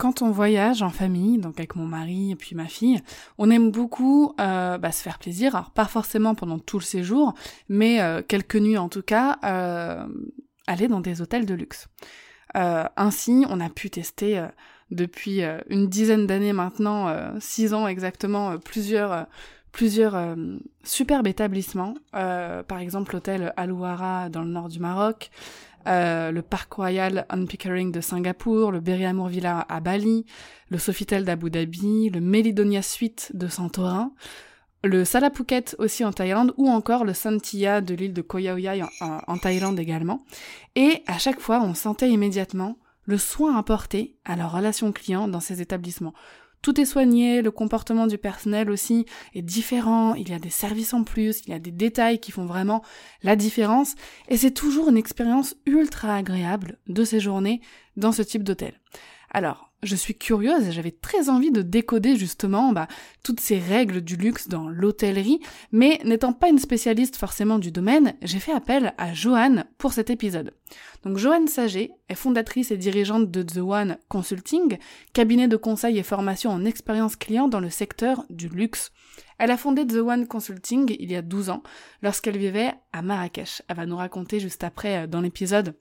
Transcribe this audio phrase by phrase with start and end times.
[0.00, 3.02] Quand on voyage en famille, donc avec mon mari et puis ma fille,
[3.36, 5.54] on aime beaucoup euh, bah, se faire plaisir.
[5.54, 7.34] Alors pas forcément pendant tout le séjour,
[7.68, 10.06] mais euh, quelques nuits en tout cas, euh,
[10.66, 11.88] aller dans des hôtels de luxe.
[12.54, 14.42] ainsi, on a pu tester
[14.90, 19.26] depuis une dizaine d'années maintenant, six ans exactement, plusieurs
[19.72, 20.34] plusieurs
[20.82, 21.94] superbes établissements.
[22.12, 25.30] par exemple, l'hôtel Alouara dans le nord du Maroc,
[25.86, 30.26] euh, le Parc Royal on Pickering de Singapour, le Berry Amour Villa à Bali,
[30.68, 34.12] le Sofitel d'Abu Dhabi, le Melidonia Suite de Santorin,
[34.82, 39.38] le Salaphuket aussi en Thaïlande, ou encore le Santia de l'île de Koh en, en,
[39.38, 40.24] Thaïlande également.
[40.74, 45.40] Et à chaque fois, on sentait immédiatement le soin apporté à leur relation client dans
[45.40, 46.14] ces établissements.
[46.62, 50.92] Tout est soigné, le comportement du personnel aussi est différent, il y a des services
[50.92, 52.82] en plus, il y a des détails qui font vraiment
[53.22, 53.94] la différence,
[54.28, 57.60] et c'est toujours une expérience ultra agréable de séjourner
[57.96, 58.74] dans ce type d'hôtel.
[59.30, 62.88] Alors, je suis curieuse et j'avais très envie de décoder justement bah,
[63.22, 65.40] toutes ces règles du luxe dans l'hôtellerie,
[65.72, 70.10] mais n'étant pas une spécialiste forcément du domaine, j'ai fait appel à Joanne pour cet
[70.10, 70.52] épisode.
[71.02, 74.78] Donc Joanne Saget est fondatrice et dirigeante de The One Consulting,
[75.12, 78.92] cabinet de conseil et formation en expérience client dans le secteur du luxe.
[79.38, 81.62] Elle a fondé The One Consulting il y a 12 ans,
[82.02, 83.62] lorsqu'elle vivait à Marrakech.
[83.68, 85.74] Elle va nous raconter juste après euh, dans l'épisode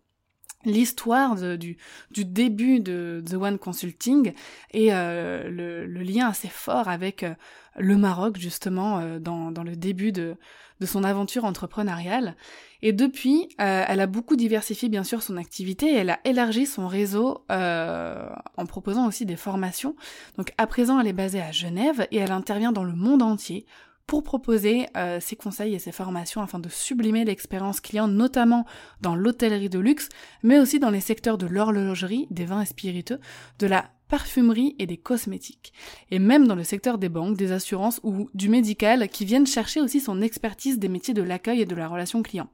[0.65, 1.77] l'histoire du,
[2.11, 4.33] du début de The One Consulting
[4.71, 7.33] et euh, le, le, lien assez fort avec euh,
[7.77, 10.35] le Maroc justement euh, dans, dans, le début de,
[10.81, 12.35] de son aventure entrepreneuriale.
[12.81, 16.87] Et depuis, elle a beaucoup diversifié bien sûr son activité et elle a élargi son
[16.87, 19.97] réseau en proposant aussi des formations.
[20.37, 23.65] Donc à présent, elle est basée à Genève et elle intervient dans le monde entier
[24.09, 28.65] pour proposer euh, ses conseils et ses formations afin de sublimer l'expérience client, notamment
[29.01, 30.09] dans l'hôtellerie de luxe,
[30.41, 33.19] mais aussi dans les secteurs de l'horlogerie, des vins et spiritueux,
[33.59, 35.73] de la parfumerie et des cosmétiques.
[36.09, 39.79] Et même dans le secteur des banques, des assurances ou du médical qui viennent chercher
[39.79, 42.49] aussi son expertise des métiers de l'accueil et de la relation client.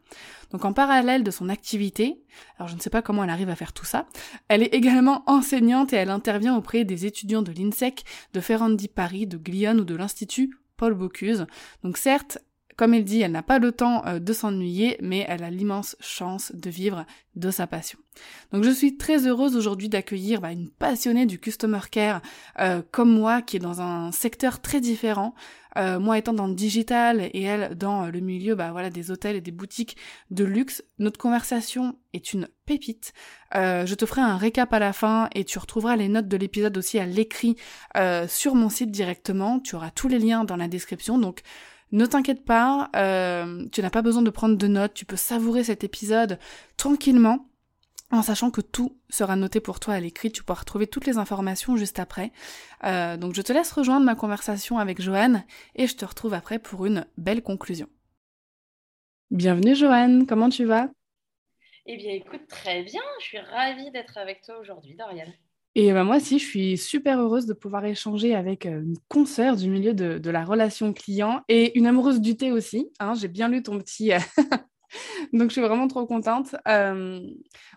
[0.52, 2.22] Donc en parallèle de son activité,
[2.58, 4.08] alors je ne sais pas comment elle arrive à faire tout ça,
[4.50, 9.26] elle est également enseignante et elle intervient auprès des étudiants de l'INSEC, de Ferrandi Paris,
[9.26, 11.46] de Glion ou de l'Institut Paul Bocuse.
[11.84, 12.40] Donc certes,
[12.76, 15.96] comme elle dit, elle n'a pas le temps euh, de s'ennuyer, mais elle a l'immense
[16.02, 17.06] chance de vivre
[17.36, 18.00] de sa passion.
[18.52, 22.22] Donc je suis très heureuse aujourd'hui d'accueillir bah, une passionnée du customer care
[22.60, 25.34] euh, comme moi, qui est dans un secteur très différent.
[25.78, 29.42] Euh, moi étant dans le digital et elle dans le milieu bah, des hôtels et
[29.42, 29.98] des boutiques
[30.32, 30.82] de luxe.
[31.00, 33.12] Notre conversation est une pépite.
[33.54, 36.78] je te ferai un récap à la fin et tu retrouveras les notes de l'épisode
[36.78, 37.58] aussi à l'écrit
[38.28, 39.60] sur mon site directement.
[39.60, 41.18] Tu auras tous les liens dans la description.
[41.18, 41.42] Donc
[41.92, 45.64] ne t'inquiète pas, euh, tu n'as pas besoin de prendre de notes, tu peux savourer
[45.64, 46.40] cet épisode
[46.78, 47.48] tranquillement
[48.12, 51.18] en sachant que tout sera noté pour toi à l'écrit, tu pourras retrouver toutes les
[51.18, 52.32] informations juste après.
[52.84, 55.44] Euh, donc je te laisse rejoindre ma conversation avec Joanne
[55.76, 57.90] et je te retrouve après pour une belle conclusion.
[59.32, 60.90] Bienvenue Joanne, comment tu vas?
[61.88, 65.32] Eh bien écoute, très bien, je suis ravie d'être avec toi aujourd'hui, Dorian.
[65.78, 69.58] Et bah, moi aussi, je suis super heureuse de pouvoir échanger avec euh, une consoeur
[69.58, 72.90] du milieu de, la relation client et une amoureuse du thé aussi.
[73.00, 73.14] Hein.
[73.14, 74.12] J'ai bien lu ton petit...
[74.96, 76.56] Euh, donc, je suis vraiment trop contente.
[76.68, 77.20] Euh,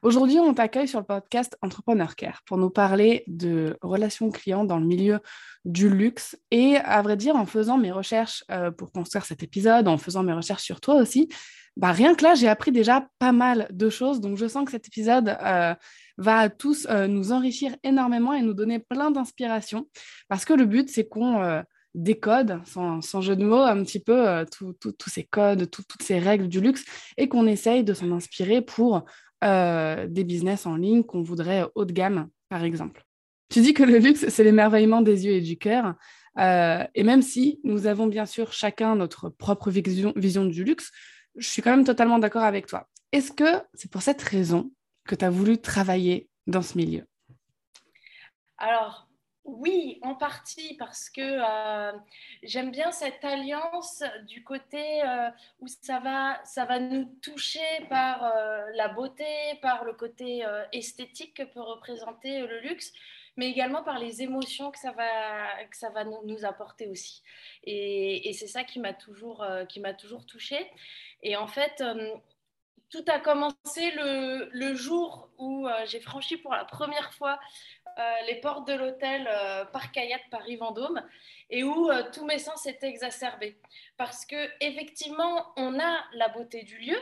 [0.03, 4.79] aujourd'hui, on t'accueille sur le podcast Entrepreneur Care pour nous parler de relations clients dans
[4.79, 5.21] le milieu
[5.65, 6.37] du luxe.
[6.51, 8.45] Et à vrai dire, en faisant mes recherches
[8.77, 11.29] pour construire cet épisode, en faisant mes recherches sur toi aussi,
[11.77, 14.21] bah, rien que là, j'ai appris déjà pas mal de choses.
[14.21, 15.37] Donc, je sens que cet épisode
[16.19, 19.89] va tous euh, nous enrichir énormément et nous donner plein d'inspiration.
[20.29, 21.63] Parce que le but, c'est qu'on euh,
[22.03, 26.49] décode, sans, jeu de mots, un petit peu euh, tous ces codes, toutes ces règles
[26.49, 26.85] du luxe
[27.17, 29.05] et qu'on essaye de s'en inspirer pour
[29.41, 33.05] des business en ligne qu'on voudrait haut de gamme, par exemple.
[33.51, 35.95] Tu dis que le luxe, c'est l'émerveillement des yeux et du cœur.
[36.37, 40.91] et même si nous avons bien sûr chacun notre propre vision, vision du luxe,
[41.37, 42.89] je suis quand même totalement d'accord avec toi.
[43.13, 44.71] Est-ce que c'est pour cette raison
[45.05, 47.05] que tu as voulu travailler dans ce milieu?
[48.59, 49.08] Alors,
[49.49, 51.99] oui, en partie parce que euh,
[52.43, 55.31] j'aime bien cette alliance du côté euh,
[55.61, 59.25] où ça va, ça va nous toucher par euh, la beauté,
[59.63, 62.93] par le côté esthétique que peut représenter le luxe,
[63.37, 67.23] mais également par les émotions que ça va, que ça va nous, apporter aussi.
[67.65, 70.71] Et, c'est ça qui m'a toujours, qui m'a toujours touchée.
[71.23, 71.83] Et en fait,
[72.91, 77.39] tout a commencé le, jour où j'ai franchi pour la première fois
[77.99, 81.03] euh, les portes de l'hôtel euh, Parc Hayat Paris-Vendôme
[81.51, 83.59] et où euh, tous mes sens étaient exacerbés.
[83.97, 86.99] Parce que effectivement, on a la beauté du lieu,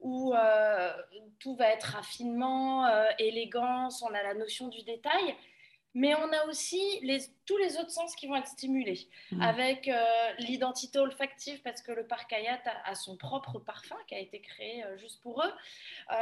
[0.00, 0.34] où
[1.38, 2.88] tout va être raffinement,
[3.20, 5.36] élégance, on a la notion du détail,
[5.94, 6.80] mais on a aussi
[7.44, 9.42] tous les autres sens qui vont être stimulés, mmh.
[9.42, 14.18] avec euh, l'identité olfactive, parce que le parc Hayat a, son propre parfum qui a
[14.18, 15.52] été créé euh, juste pour eux.
[16.10, 16.14] Euh,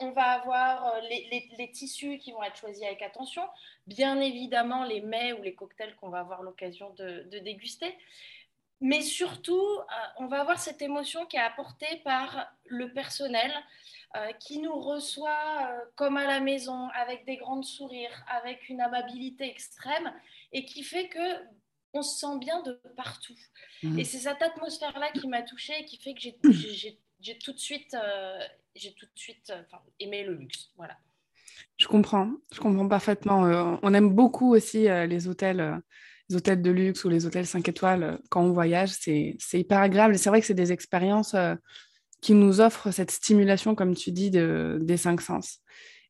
[0.00, 3.42] on va avoir les, tissus qui vont être choisis avec attention,
[3.86, 7.94] bien évidemment les mets ou les cocktails qu'on va avoir l'occasion de, de, déguster.
[8.80, 9.62] Mais surtout,
[10.16, 13.52] on va avoir cette émotion qui est apportée par le personnel,
[14.16, 18.80] euh, qui nous reçoit euh, comme à la maison, avec des grands sourires, avec une
[18.80, 20.12] amabilité extrême,
[20.52, 21.20] et qui fait que
[21.92, 23.36] on se sent bien de partout.
[23.84, 24.00] Mmh.
[24.00, 26.36] Et c'est cette atmosphère-là qui m'a touchée et qui fait que j'ai
[27.38, 27.96] tout de suite,
[28.74, 29.62] j'ai tout de suite euh,
[30.00, 30.72] aimé le luxe.
[30.76, 30.96] Voilà.
[31.76, 33.78] Je comprends, je comprends parfaitement.
[33.82, 35.80] on aime beaucoup aussi les hôtels
[36.28, 38.90] les hôtels de luxe ou les hôtels 5 étoiles quand on voyage.
[38.90, 40.14] C'est hyper agréable.
[40.14, 41.34] Et c'est vrai que c'est des expériences
[42.20, 45.60] qui nous offre cette stimulation, comme tu dis, de, des cinq sens.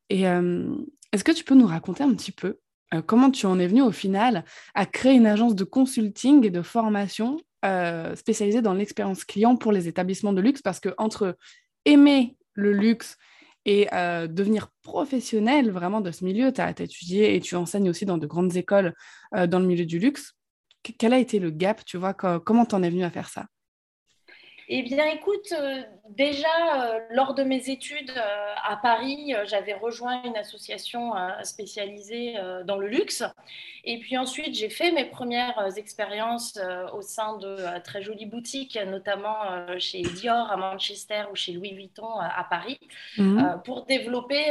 [0.09, 0.75] Et euh,
[1.11, 2.59] est-ce que tu peux nous raconter un petit peu
[2.93, 4.43] euh, comment tu en es venu au final
[4.75, 9.71] à créer une agence de consulting et de formation euh, spécialisée dans l'expérience client pour
[9.71, 10.61] les établissements de luxe?
[10.61, 11.37] Parce que entre
[11.85, 13.17] aimer le luxe
[13.65, 13.87] et
[14.27, 18.25] devenir professionnel vraiment de ce milieu, tu as, étudié et tu enseignes aussi dans de
[18.25, 18.95] grandes écoles
[19.31, 20.33] dans le milieu du luxe.
[20.97, 23.45] Quel a été le gap, tu vois, comment tu en es venu à faire ça?
[24.73, 30.23] Eh bien, écoute, euh, déjà, euh, lors de mes études euh, à Paris, j'avais rejoint
[30.23, 31.11] une association
[31.43, 32.35] spécialisée
[32.65, 33.23] dans le luxe.
[33.83, 36.57] Et puis ensuite, j'ai fait mes premières expériences
[36.93, 39.35] au sein de très jolies boutiques, notamment
[39.79, 42.79] chez Dior à Manchester ou chez Louis Vuitton à Paris,
[43.17, 43.59] mhm.
[43.65, 44.45] pour développer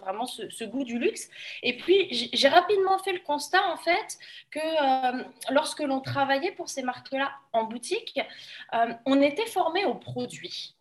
[0.00, 1.30] vraiment ce, ce, goût du luxe.
[1.62, 4.18] Et puis, j'ai rapidement fait le constat, en fait,
[4.50, 8.20] que lorsque l'on travaillait pour ces marques-là en boutique,
[9.06, 10.76] on était formé au produit,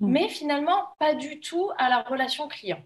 [0.00, 0.10] hmm.
[0.10, 2.82] mais finalement pas du tout à la relation client.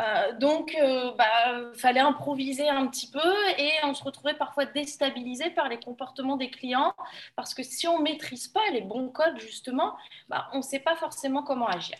[0.00, 3.20] Euh, donc, euh, bah, fallait improviser un petit peu
[3.58, 6.94] et on se retrouvait parfois déstabilisé par les comportements des clients
[7.36, 9.94] parce que si on maîtrise pas les bons codes justement,
[10.28, 11.96] bah, on ne sait pas forcément comment agir.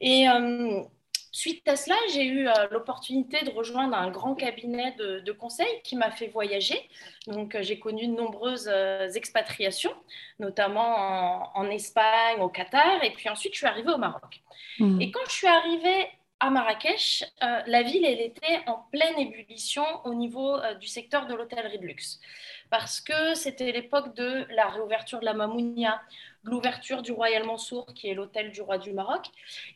[0.00, 0.82] Et euh,
[1.38, 5.94] Suite à cela, j'ai eu euh, l'opportunité de rejoindre un grand cabinet de, conseil qui
[5.94, 6.76] m'a fait voyager.
[7.28, 9.94] Donc, euh, j'ai connu de nombreuses euh, expatriations,
[10.40, 14.42] notamment en, Espagne, au Qatar, et puis ensuite, je suis arrivée au Maroc.
[14.80, 15.00] Mmh.
[15.00, 16.08] Et quand je suis arrivée
[16.40, 21.78] à Marrakech, la ville, elle était en pleine ébullition au niveau du secteur de l'hôtellerie
[21.78, 22.20] de luxe.
[22.70, 26.00] Parce que c'était l'époque de la réouverture de la Mamounia,
[26.44, 29.26] l'ouverture du Royal Mansour, qui est l'hôtel du roi du Maroc,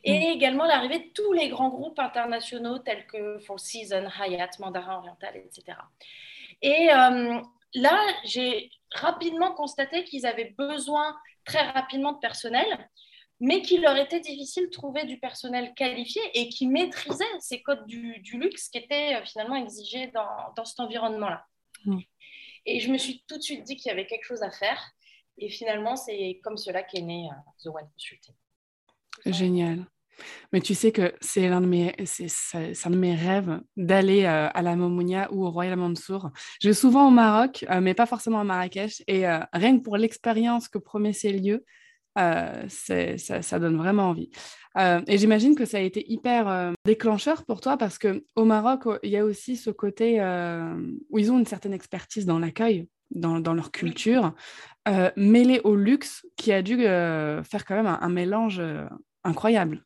[0.04, 0.32] et mm.
[0.32, 5.36] également l'arrivée de tous les grands groupes internationaux tels que Four Seasons, Hyatt, Mandarin Oriental,
[5.36, 5.78] etc.
[6.62, 7.40] Et euh,
[7.74, 12.88] là, j'ai rapidement constaté qu'ils avaient besoin très rapidement de personnel,
[13.40, 17.86] mais qu'il leur était difficile de trouver du personnel qualifié et qui maîtrisait ces codes
[17.86, 21.44] du, luxe qui étaient euh, finalement exigés dans, dans cet environnement-là.
[21.84, 21.98] Mm.
[22.66, 24.80] Et je me suis tout de suite dit qu'il y avait quelque chose à faire.
[25.42, 27.34] Et finalement, c'est comme cela qu'est né euh,
[27.64, 28.34] The One Consulting.
[29.26, 29.86] Génial.
[30.52, 32.28] Mais tu sais que c'est l'un de mes, c'est,
[32.84, 36.30] un de mes rêves d'aller euh, à la Momounia ou au Royal Mansour.
[36.60, 39.02] Je vais souvent au Maroc, euh, mais pas forcément à Marrakech.
[39.08, 41.64] Et rien que pour l'expérience que promet ces lieux,
[42.68, 44.30] c'est, ça, donne vraiment envie.
[44.78, 49.10] et j'imagine que ça a été hyper déclencheur pour toi parce que au Maroc, il
[49.10, 50.20] y a aussi ce côté
[51.08, 54.32] où ils ont une certaine expertise dans l'accueil dans, leur culture,
[54.88, 58.84] euh, mêlé au luxe qui a dû euh, faire quand même un, mélange euh,
[59.24, 59.82] incroyable.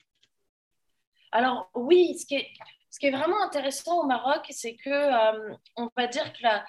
[1.33, 2.49] Alors oui, ce qui est,
[2.90, 6.64] ce qui est vraiment intéressant au Maroc, c'est que on va dire que la,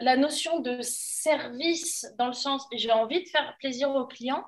[0.00, 4.44] la, notion de service, dans le sens j'ai envie de faire plaisir aux clients,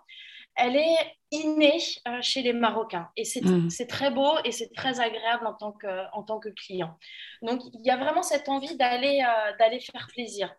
[0.56, 1.78] elle est innée
[2.22, 3.08] chez les Marocains.
[3.16, 3.70] Et mmh.
[3.70, 6.98] c'est très beau et c'est très agréable en tant, que, en tant que client.
[7.40, 9.24] Donc, il y a vraiment cette envie d'aller
[9.58, 10.52] d'aller faire plaisir.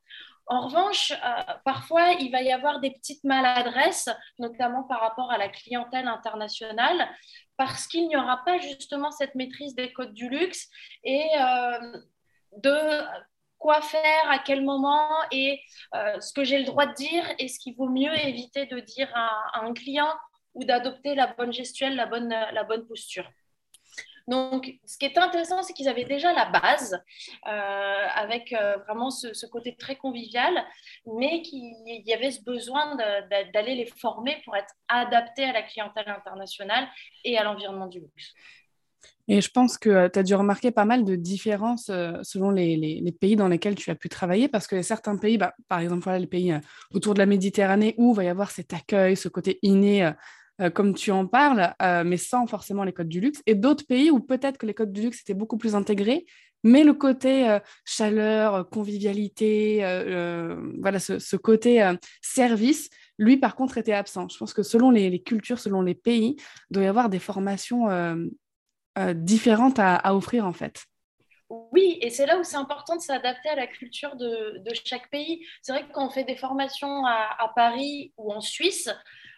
[0.47, 4.09] En revanche, euh, parfois, il va y avoir des petites maladresses,
[4.39, 7.09] notamment par rapport à la clientèle internationale,
[7.57, 10.69] parce qu'il n'y aura pas justement cette maîtrise des codes du luxe
[11.03, 11.97] et euh,
[12.57, 12.77] de
[13.57, 15.61] quoi faire, à quel moment et
[15.93, 19.09] ce que j'ai le droit de dire et ce qu'il vaut mieux éviter de dire
[19.15, 20.13] à, un client
[20.53, 23.25] ou d'adopter la bonne gestuelle, la bonne, la bonne posture.
[24.27, 26.97] Donc, ce qui est intéressant, c'est qu'ils avaient déjà la base,
[27.47, 30.53] euh, avec euh, vraiment ce, côté très convivial,
[31.17, 31.73] mais qu'il
[32.05, 36.87] y avait ce besoin d'aller les former pour être adaptés à la clientèle internationale
[37.25, 38.33] et à l'environnement du luxe.
[39.27, 41.91] Et je pense que euh, tu as dû remarquer pas mal de différences
[42.23, 45.79] selon les, pays dans lesquels tu as pu travailler, parce que certains pays, bah, par
[45.79, 46.57] exemple, les pays
[46.93, 50.13] autour de la Méditerranée, où il va y avoir cet accueil, ce côté inné
[50.61, 53.87] euh, comme tu en parles, euh, mais sans forcément les codes du luxe, et d'autres
[53.87, 56.25] pays où peut-être que les codes du luxe étaient beaucoup plus intégrés,
[56.63, 59.79] mais le côté euh, chaleur, convivialité,
[60.79, 61.91] voilà, ce, côté
[62.21, 64.29] service, lui, par contre, était absent.
[64.29, 67.87] Je pense que selon les, cultures, selon les pays, il doit y avoir des formations
[69.15, 70.85] différentes à, offrir, en fait.
[71.49, 75.45] Oui, et c'est là où c'est important de s'adapter à la culture de, chaque pays.
[75.61, 78.89] C'est vrai que quand on fait des formations à Paris ou en Suisse,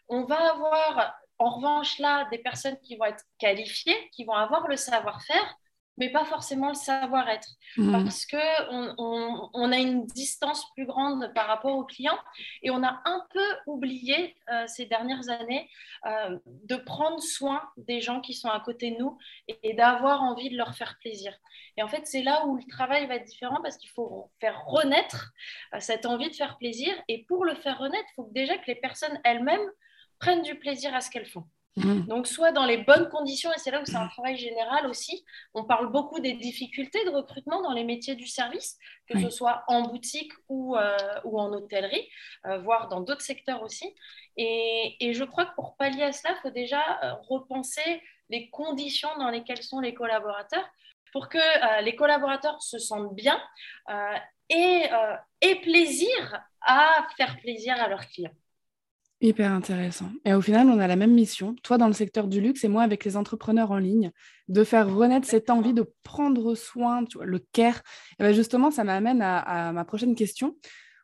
[0.07, 4.67] on va avoir, en revanche, là, des personnes qui vont être qualifiées, qui vont avoir
[4.67, 5.57] le savoir-faire,
[5.97, 7.49] mais pas forcément le savoir-être.
[7.77, 7.91] Mmh.
[7.91, 8.95] Parce qu'on
[9.53, 12.19] on, a une distance plus grande par rapport aux clients
[12.63, 15.69] et on a un peu oublié euh, ces dernières années
[16.05, 20.49] euh, de prendre soin des gens qui sont à côté de nous et, d'avoir envie
[20.49, 21.33] de leur faire plaisir.
[21.77, 24.65] Et en fait, c'est là où le travail va être différent parce qu'il faut faire
[24.65, 25.31] renaître
[25.73, 26.93] euh, cette envie de faire plaisir.
[27.07, 29.69] Et pour le faire renaître, il faut déjà que les personnes elles-mêmes
[30.25, 31.43] prennent du plaisir à ce qu'elles font.
[31.77, 32.05] Mmh.
[32.07, 35.25] Donc, soit dans les bonnes conditions, et c'est là où c'est un travail général aussi,
[35.53, 38.79] on parle beaucoup des difficultés de recrutement dans les métiers du service,
[39.09, 42.07] que ce soit en boutique ou, euh, ou en hôtellerie,
[42.45, 43.93] euh, voire dans d'autres secteurs aussi.
[44.37, 48.49] Et, et, je crois que pour pallier à cela, il faut déjà euh, repenser les
[48.49, 50.67] conditions dans lesquelles sont les collaborateurs
[51.11, 53.41] pour que les collaborateurs se sentent bien
[54.49, 54.83] et
[55.39, 58.33] aient plaisir à faire plaisir à leurs clients.
[59.21, 60.11] Hyper intéressant.
[60.25, 62.67] Et au final, on a la même mission, toi dans le secteur du luxe et
[62.67, 64.11] moi avec les entrepreneurs en ligne,
[64.49, 67.81] de faire renaître cette envie de prendre soin, tu vois, le care.
[68.19, 70.57] Et ben justement, ça m'amène à, ma prochaine question.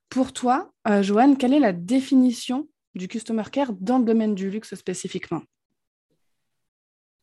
[0.09, 4.49] Pour toi, euh, Joanne, quelle est la définition du customer care dans le domaine du
[4.49, 5.41] luxe spécifiquement?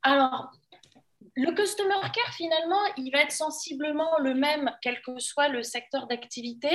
[0.02, 0.50] Alors,
[1.37, 6.07] le customer care, finalement, il va être sensiblement le même, quel que soit le secteur
[6.07, 6.71] d'activité.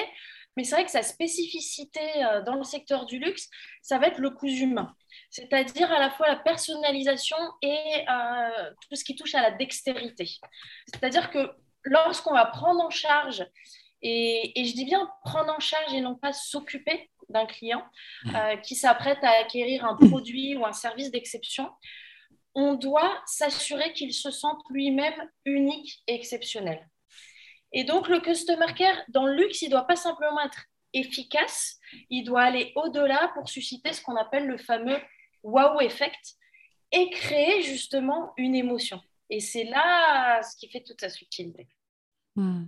[0.55, 3.49] Mais c'est vrai que sa spécificité euh, dans le secteur du luxe,
[3.81, 4.95] ça va être le coût humain.
[5.29, 10.29] C'est-à-dire à la fois la personnalisation et euh, tout ce qui touche à la dextérité.
[10.87, 11.51] C'est-à-dire que
[11.83, 13.45] lorsqu'on va prendre en charge,
[14.01, 17.83] et, je dis bien prendre en charge et non pas s'occuper d'un client
[18.25, 18.35] mmh.
[18.35, 21.71] euh, qui s'apprête à acquérir un produit ou un service d'exception,
[22.53, 26.87] on doit s'assurer qu'il se sente lui-même unique et exceptionnel.
[27.73, 31.79] Et donc, le customer care dans le luxe, il ne doit pas simplement être efficace,
[32.09, 34.97] il doit aller au-delà pour susciter ce qu'on appelle le fameux
[35.41, 36.35] wow effect
[36.91, 39.01] et créer justement une émotion.
[39.29, 41.67] Et c'est là ce qui fait toute sa subtilité.
[42.35, 42.65] Hmm.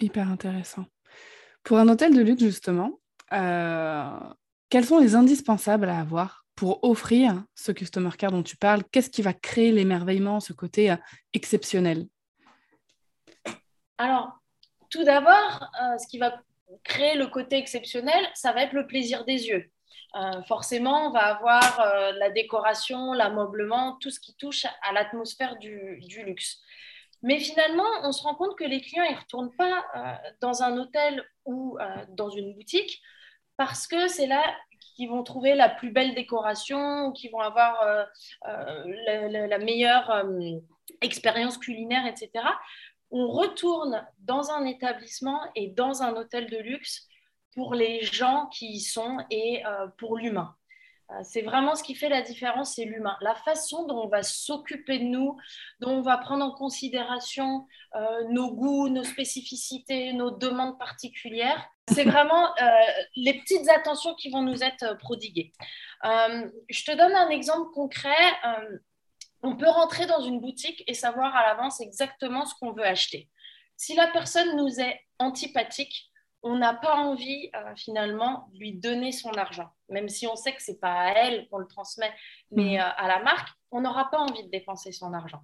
[0.00, 0.86] Hyper intéressant.
[1.62, 3.00] Pour un hôtel de luxe, justement,
[3.32, 4.18] euh,
[4.68, 8.82] quels sont les indispensables à avoir pour offrir ce customer care dont tu parles?
[8.90, 10.96] Qu'est-ce qui va créer l'émerveillement, ce côté euh,
[11.32, 12.06] exceptionnel?
[14.00, 14.32] Alors,
[14.88, 16.40] tout d'abord, euh, ce qui va
[16.84, 19.70] créer le côté exceptionnel, ça va être le plaisir des yeux.
[20.16, 25.58] Euh, forcément, on va avoir euh, la décoration, l'ameublement, tout ce qui touche à l'atmosphère
[25.58, 26.62] du, luxe.
[27.22, 29.84] Mais finalement, on se rend compte que les clients ne retournent pas
[30.40, 31.76] dans un hôtel ou
[32.08, 33.02] dans une boutique
[33.58, 34.42] parce que c'est là
[34.96, 38.06] qu'ils vont trouver la plus belle décoration qu'ils vont avoir
[38.46, 40.24] la, meilleure
[41.02, 42.42] expérience culinaire, etc
[43.10, 47.08] on retourne dans un établissement et dans un hôtel de luxe
[47.54, 50.54] pour les gens qui y sont et euh, pour l'humain.
[51.10, 53.16] Euh, c'est vraiment ce qui fait la différence, c'est l'humain.
[53.20, 55.36] La façon dont on va s'occuper de nous,
[55.80, 62.04] dont on va prendre en considération euh, nos goûts, nos spécificités, nos demandes particulières, c'est
[62.04, 62.54] vraiment
[63.16, 65.50] les petites attentions qui vont nous être prodiguées.
[66.04, 68.14] je te donne un exemple concret
[69.42, 73.28] on peut rentrer dans une boutique et savoir à l'avance exactement ce qu'on veut acheter.
[73.76, 76.10] Si la personne nous est antipathique,
[76.42, 80.54] on n'a pas envie euh, finalement de lui donner son argent, même si on sait
[80.54, 82.12] que c'est pas à elle qu'on le transmet,
[82.50, 82.80] mais mmh.
[82.80, 85.42] euh, à la marque, on n'aura pas envie de dépenser son argent.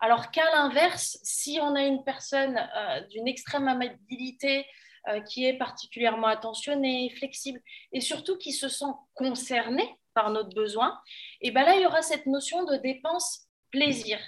[0.00, 4.66] Alors qu'à l'inverse, si on a une personne euh, d'une extrême amabilité,
[5.28, 7.60] qui est particulièrement attentionnée, flexible,
[7.92, 10.98] et surtout qui se sent concernée par notre besoin,
[11.40, 14.18] et ben là, il y aura cette notion de dépense plaisir.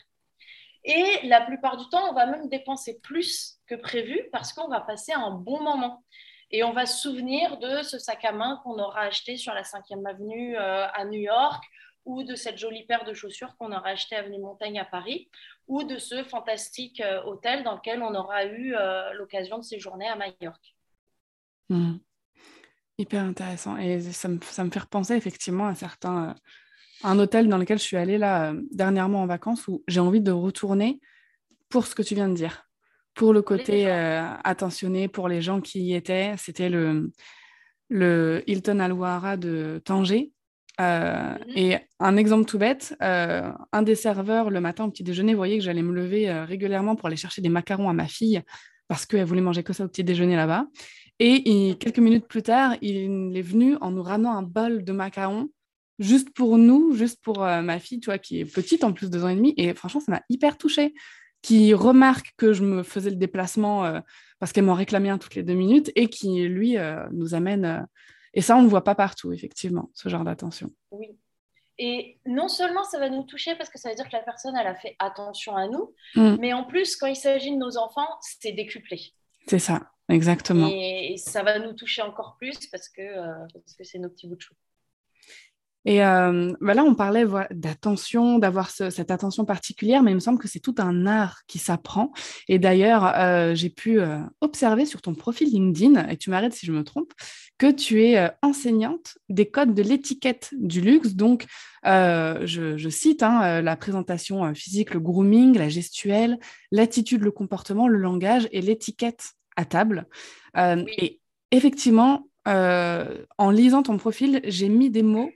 [0.85, 4.81] Et la plupart du temps, on va même dépenser plus que prévu parce qu'on va
[4.81, 6.05] passer un bon moment.
[6.53, 9.63] Et on va se souvenir de ce sac à main qu'on aura acheté sur la
[9.63, 11.65] 5e avenue euh, à New York,
[12.05, 15.29] ou de cette jolie paire de chaussures qu'on aura acheté à Avenue Montaigne à Paris,
[15.67, 20.07] ou de ce fantastique euh, hôtel dans lequel on aura eu euh, l'occasion de séjourner
[20.07, 20.77] à Majorque.
[21.69, 21.97] Hmm.
[22.99, 23.77] Hyper intéressant.
[23.77, 26.35] Et ça me, ça me, fait repenser effectivement à certains.
[27.05, 30.33] un hôtel dans lequel je suis allée là dernièrement en vacances où j'ai envie de
[30.33, 31.01] retourner
[31.69, 32.67] pour ce que tu viens de dire
[33.17, 36.35] pour le côté euh, attentionné pour les gens qui y étaient.
[36.37, 37.11] C'était le,
[37.89, 40.33] le Hilton Alouara de Tanger.
[40.81, 41.39] Euh, mhm.
[41.57, 45.57] Et un exemple tout bête, euh, un des serveurs le matin au petit déjeuner voyait
[45.57, 48.43] que j'allais me lever régulièrement pour aller chercher des macarons à ma fille
[48.87, 50.67] parce qu'elle voulait manger que ça au petit déjeuner là-bas.
[51.19, 55.49] Et quelques minutes plus tard, il est venu en nous ramenant un bol de macarons
[55.99, 59.17] juste pour nous, juste pour ma fille, tu vois, qui est petite en plus de
[59.17, 59.55] deux ans et demi.
[59.57, 60.93] Et franchement, ça m'a hyper touchée
[61.47, 64.01] qui remarque que je me faisais le déplacement euh,
[64.41, 67.65] parce qu'elle m'en réclamait un toutes les deux minutes et qui, lui, euh, nous amène.
[67.65, 67.81] Euh,
[68.35, 70.73] et ça, on ne voit pas partout, effectivement, ce genre d'attention.
[70.91, 71.17] Oui.
[71.79, 74.57] Et non seulement ça va nous toucher parce que ça veut dire que la personne,
[74.57, 76.37] elle a fait attention à nous, mm.
[76.41, 78.99] mais en plus, quand il s'agit de nos enfants, c'est décuplé.
[79.47, 80.69] C'est ça, exactement.
[80.71, 83.03] Et, ça va nous toucher encore plus parce que
[83.53, 84.55] parce que c'est nos petits bouts de chou.
[85.87, 90.41] Et euh, bah là, on parlait d'attention, d'avoir cette attention particulière, mais il me semble
[90.41, 92.11] que c'est tout un art qui s'apprend.
[92.49, 96.67] Et d'ailleurs, euh, j'ai pu euh, observer sur ton profil LinkedIn, et tu m'arrêtes si
[96.67, 97.13] je me trompe,
[97.57, 101.15] que tu es enseignante des codes de l'étiquette du luxe.
[101.15, 101.47] Donc,
[101.85, 106.37] je, cite hein, la présentation physique, le grooming, la gestuelle,
[106.73, 110.07] l'attitude, le comportement, le langage et l'étiquette à table.
[110.57, 111.21] Et
[111.51, 115.31] effectivement, en lisant ton profil, j'ai mis des mots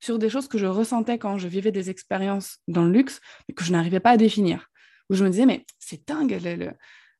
[0.00, 3.54] sur des choses que je ressentais quand je vivais des expériences dans le luxe, mais
[3.54, 4.68] que je n'arrivais pas à définir.
[5.10, 6.38] Où je me disais, mais c'est dingue,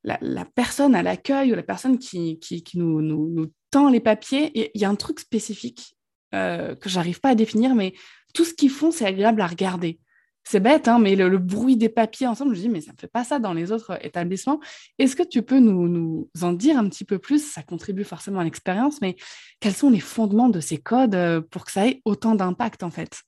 [0.04, 4.80] la, personne à l'accueil ou la personne qui, qui, nous, nous, tend les papiers, il
[4.80, 5.96] y a un truc spécifique
[6.34, 7.94] euh, que j'arrive pas à définir, mais
[8.34, 9.98] tout ce qu'ils font, c'est agréable à regarder
[10.48, 13.06] c'est bête, hein, mais le, bruit des papiers ensemble, je dis, mais ça ne fait
[13.06, 14.60] pas ça dans les autres établissements.
[14.98, 17.52] Est-ce que tu peux nous, en dire un petit peu plus?
[17.52, 19.16] Ça contribue forcément à l'expérience, mais
[19.60, 22.90] quels sont les fondements de ces codes euh, pour que ça ait autant d'impact, en
[22.90, 23.20] fait?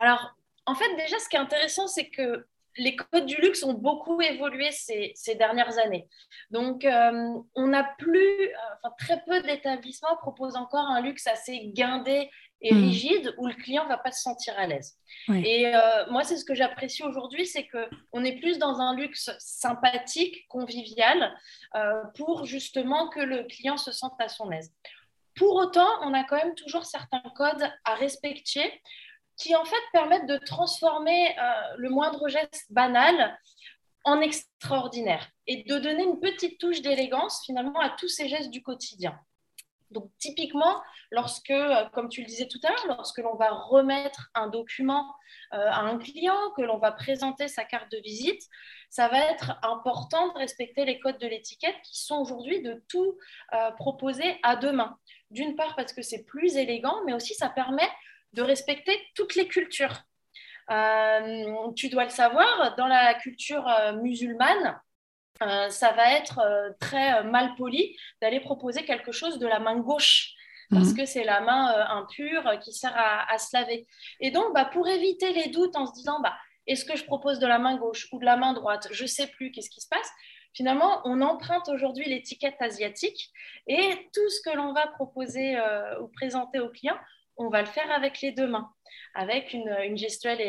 [0.00, 0.34] Alors,
[0.66, 2.44] en fait, déjà, ce qui est intéressant, c'est que
[2.76, 6.08] les codes du luxe ont beaucoup évolué ces, ces dernières années.
[6.50, 11.66] Donc, euh, on n'a plus, euh, enfin, très peu d'établissements proposent encore un luxe assez
[11.68, 12.30] guindé
[12.64, 12.80] et hmm.
[12.80, 14.96] rigide où le client va pas se sentir à l'aise.
[15.28, 18.96] Et euh, moi, c'est ce que j'apprécie aujourd'hui, c'est que on est plus dans un
[18.96, 21.34] luxe sympathique, convivial,
[21.76, 24.72] euh, pour justement que le client se sente à son aise.
[25.36, 28.80] Pour autant, on a quand même toujours certains codes à respecter
[29.36, 33.38] qui en fait permettent de transformer euh, le moindre geste banal
[34.04, 38.62] en extraordinaire et de donner une petite touche d'élégance finalement à tous ces gestes du
[38.62, 39.18] quotidien.
[39.94, 44.28] Donc, typiquement, lorsque, euh, comme tu le disais tout à l'heure, lorsque l'on va remettre
[44.34, 45.14] un document
[45.52, 48.42] euh, à un client, que l'on va présenter sa carte de visite,
[48.90, 53.16] ça va être important de respecter les codes de l'étiquette qui sont aujourd'hui de tout
[53.54, 54.98] euh, proposer à deux mains.
[55.30, 57.88] D'une part, parce que c'est plus élégant, mais aussi ça permet
[58.32, 60.02] de respecter toutes les cultures.
[61.76, 63.64] tu dois le savoir, dans la culture
[64.02, 64.80] musulmane,
[65.42, 69.58] euh, ça va être euh, très euh, mal poli d'aller proposer quelque chose de la
[69.58, 70.32] main gauche
[70.70, 70.96] parce mhm.
[70.96, 73.86] que c'est la main impure qui sert à, se laver.
[74.20, 76.34] Et donc, bah, pour éviter les doutes en se disant, bah,
[76.66, 78.88] est-ce que je propose de la main gauche ou de la main droite?
[78.90, 80.10] Je ne sais plus, qu'est-ce qui se passe?
[80.54, 83.30] Finalement, on emprunte aujourd'hui l'étiquette asiatique
[83.66, 85.58] et tout ce que l'on va proposer
[86.00, 86.96] ou présenter au client,
[87.36, 88.72] on va le faire avec les deux mains,
[89.14, 90.40] avec une, gestuelle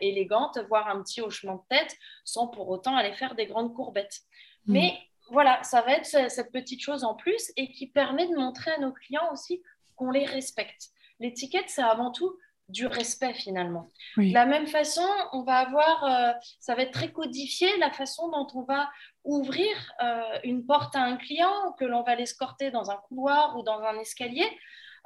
[0.00, 4.20] élégante, voire un petit hochement de tête, sans pour autant aller faire des grandes courbettes.
[4.66, 4.72] Mm.
[4.72, 4.98] Mais
[5.30, 8.78] voilà, ça va être cette petite chose en plus et qui permet de montrer à
[8.78, 9.62] nos clients aussi
[9.96, 10.88] qu'on les respecte.
[11.20, 12.36] L'étiquette, c'est avant tout
[12.68, 13.90] du respect finalement.
[14.16, 18.30] De la même façon, on va avoir, euh, ça va être très codifié la façon
[18.30, 18.90] dont on va
[19.24, 23.62] ouvrir euh, une porte à un client, que l'on va l'escorter dans un couloir ou
[23.62, 24.46] dans un escalier,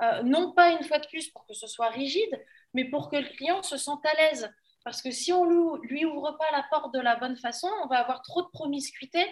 [0.03, 2.31] euh, non pas une fois de plus pour que ce soit rigide,
[2.75, 4.49] mais pour que le client se sente à l'aise.
[4.89, 7.89] Parce que si on ne lui ouvre pas la porte de la bonne façon, on
[7.89, 9.23] va avoir trop de promiscuité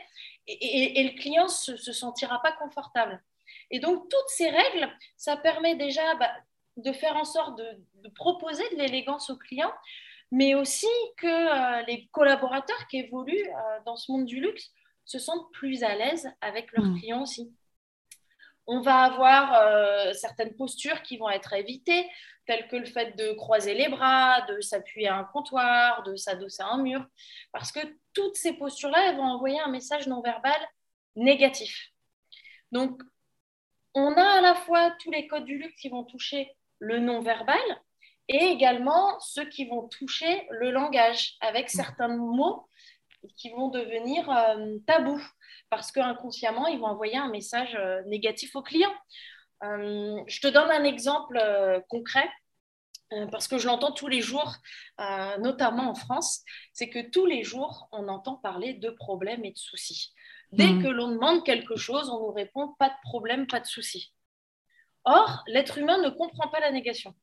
[0.46, 3.24] et, le client ne se, sentira pas confortable.
[3.70, 6.30] Et donc, toutes ces règles, ça permet déjà bah,
[6.76, 9.72] de faire en sorte de, proposer de l'élégance au client,
[10.30, 14.72] mais aussi que euh, les collaborateurs qui évoluent euh, dans ce monde du luxe
[15.06, 16.98] se sentent plus à l'aise avec leurs mmh.
[17.00, 17.50] clients aussi.
[18.66, 22.08] On va avoir euh, certaines postures qui vont être évitées,
[22.46, 26.62] telles que le fait de croiser les bras, de s'appuyer à un comptoir, de s'adosser
[26.62, 27.04] à un mur,
[27.52, 27.80] parce que
[28.12, 30.58] toutes ces postures-là, elles vont envoyer un message non verbal
[31.16, 31.90] négatif.
[32.72, 33.02] Donc,
[33.94, 37.20] on a à la fois tous les codes du luxe qui vont toucher le non
[37.20, 37.60] verbal
[38.28, 42.68] et également ceux qui vont toucher le langage avec certains mots
[43.36, 45.22] qui vont devenir euh, tabous
[45.70, 48.92] parce qu'inconsciemment, ils vont envoyer un message euh, négatif au client.
[49.64, 51.40] Euh, je te donne un exemple
[51.88, 52.28] concret
[53.30, 54.56] parce que je l'entends tous les jours,
[55.38, 59.58] notamment en France, c'est que tous les jours, on entend parler de problèmes et de
[59.58, 60.12] soucis.
[60.50, 60.82] Dès hmm.
[60.82, 64.12] que l'on demande quelque chose, on nous répond pas de problème, pas de souci.
[65.04, 67.14] Or, l'être humain ne comprend pas la négation.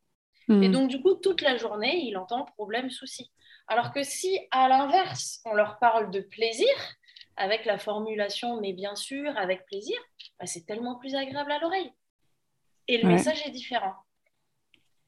[0.49, 0.71] Et hmm.
[0.71, 3.29] donc, du coup, toute la journée, il entend problème, souci.
[3.67, 6.67] Alors que si, à l'inverse, on leur parle de plaisir,
[7.35, 9.97] avec la formulation, mais bien sûr, avec plaisir,
[10.39, 11.91] bah, c'est tellement plus agréable à l'oreille.
[12.87, 13.95] Et le message est différent.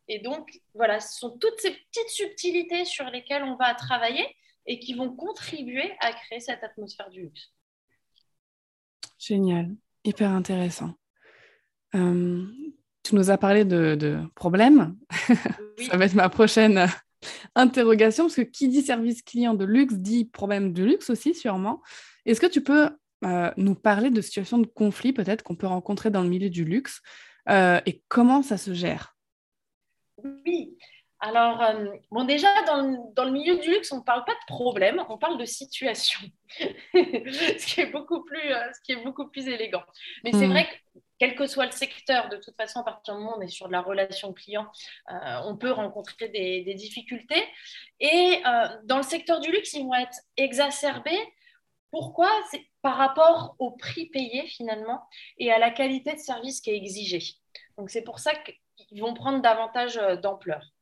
[0.08, 4.26] Et donc, voilà, ce sont toutes ces petites subtilités sur lesquelles on va travailler
[4.66, 7.52] et qui vont contribuer à créer cette atmosphère du luxe.
[9.20, 10.94] Génial, hyper intéressant.
[11.96, 12.46] Euh,
[13.04, 14.98] tu nous as parlé de, problèmes.
[15.90, 16.88] Ça va être ma prochaine
[17.56, 21.82] interrogation, parce que qui dit service client de luxe dit problème de luxe aussi, sûrement.
[22.26, 22.90] Est-ce que tu peux
[23.24, 26.66] euh, nous parler de situations de conflit peut-être qu'on peut rencontrer dans le milieu du
[26.66, 27.02] luxe
[27.50, 29.16] euh, et comment ça se gère?
[30.24, 30.78] Oui,
[31.20, 35.04] alors, euh, bon, déjà, dans le, milieu du luxe, on ne parle pas de problème,
[35.10, 36.20] on parle de situation,
[36.60, 39.84] ce, qui est beaucoup plus, euh, ce qui est beaucoup plus élégant.
[40.24, 40.52] Mais c'est hmm.
[40.52, 43.40] vrai que, quel que soit le secteur, de toute façon, à partir du moment où
[43.40, 44.68] on est sur de la relation client,
[45.10, 47.42] euh, on peut rencontrer des, difficultés.
[48.02, 48.42] Et
[48.84, 51.18] dans le secteur du luxe, ils vont être exacerbés.
[51.92, 52.30] Pourquoi?
[52.52, 56.76] C'est par rapport au prix payé, finalement, et à la qualité de service qui est
[56.76, 57.24] exigée.
[57.78, 60.75] Donc, c'est pour ça qu'ils vont prendre davantage d'ampleur.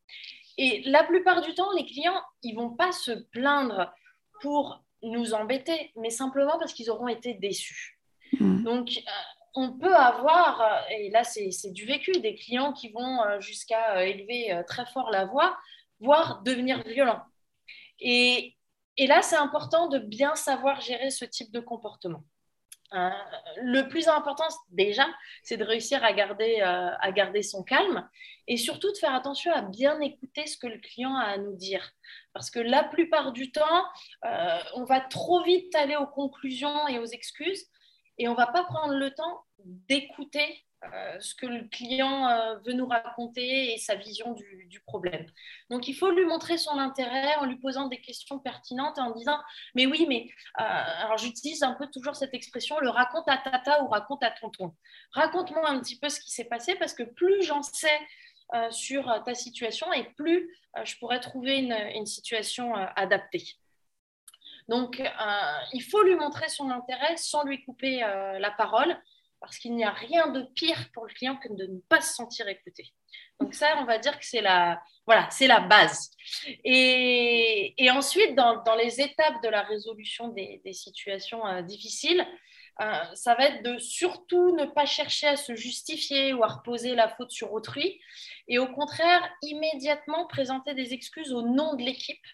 [0.56, 3.92] Et la plupart du temps, les clients, ils vont pas se plaindre
[4.40, 7.98] pour nous embêter, mais simplement parce qu'ils auront été déçus.
[8.38, 8.62] Hmm.
[8.62, 9.10] Donc, euh,
[9.54, 14.04] on peut avoir, euh, et là c'est du vécu, des clients qui vont euh, jusqu'à
[14.06, 15.56] élever très fort la voix,
[16.00, 17.22] voire devenir violents.
[18.00, 18.56] Et,
[18.96, 22.24] et là, c'est important de bien savoir gérer ce type de comportement.
[22.94, 23.10] Euh,
[23.62, 25.06] le plus important déjà,
[25.42, 28.08] c'est de réussir à garder, euh, à garder son calme
[28.46, 31.56] et surtout de faire attention à bien écouter ce que le client a à nous
[31.56, 31.90] dire.
[32.32, 33.84] Parce que la plupart du temps,
[34.24, 37.66] euh, on va trop vite aller aux conclusions et aux excuses
[38.18, 40.64] et on ne va pas prendre le temps d'écouter
[41.20, 45.26] ce que le client euh, veut nous raconter et sa vision du, problème.
[45.70, 49.12] Donc, il faut lui montrer son intérêt en lui posant des questions pertinentes et en
[49.12, 49.38] disant,
[49.74, 50.28] mais oui, mais
[50.60, 50.64] euh,
[51.04, 54.74] alors j'utilise un peu toujours cette expression, le raconte à tata ou raconte à tonton.
[55.12, 57.98] Raconte-moi un petit peu ce qui s'est passé parce que plus j'en sais
[58.70, 63.44] sur ta situation et plus je pourrais trouver une, situation adaptée.
[64.68, 65.02] Donc,
[65.72, 68.96] il faut lui montrer son intérêt sans lui couper la parole
[69.44, 72.14] parce qu'il n'y a rien de pire pour le client que de ne pas se
[72.14, 72.92] sentir écouté.
[73.40, 76.10] Donc ça, on va dire que c'est la, voilà, c'est la base.
[76.64, 82.26] Et, ensuite, dans, dans, les étapes de la résolution des, des situations euh, difficiles,
[82.80, 86.94] euh, ça va être de surtout ne pas chercher à se justifier ou à reposer
[86.94, 88.00] la faute sur autrui,
[88.48, 92.24] et au contraire, immédiatement présenter des excuses au nom de l'équipe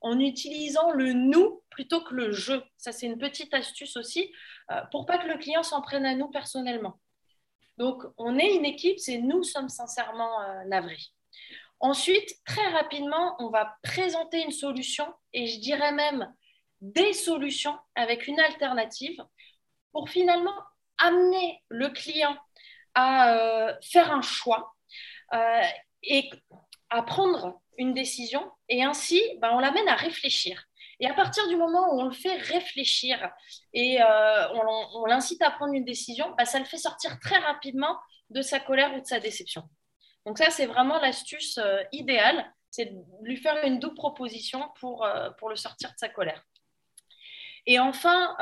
[0.00, 2.54] en utilisant le nous plutôt que le je.
[2.76, 4.32] Ça, c'est une petite astuce aussi
[4.70, 6.98] euh, pour pas que le client s'en prenne à nous personnellement.
[7.76, 10.98] Donc, on est une équipe, c'est nous sommes sincèrement euh, navrés.
[11.80, 16.32] Ensuite, très rapidement, on va présenter une solution et je dirais même
[16.80, 19.16] des solutions avec une alternative
[19.92, 20.56] pour finalement
[20.98, 22.36] amener le client
[22.94, 24.74] à euh, faire un choix
[26.02, 26.30] et
[26.90, 30.64] à prendre une décision et ainsi, ben, on l'amène à réfléchir.
[31.00, 33.30] Et à partir du moment où on le fait réfléchir
[33.72, 34.48] et euh,
[34.94, 37.96] on, l'incite à prendre une décision, ben, ça le fait sortir très rapidement
[38.30, 39.62] de sa colère ou de sa déception.
[40.26, 45.04] Donc ça, c'est vraiment l'astuce euh, idéale, c'est de lui faire une double proposition pour,
[45.04, 46.42] euh, pour le sortir de sa colère.
[47.66, 48.34] Et enfin,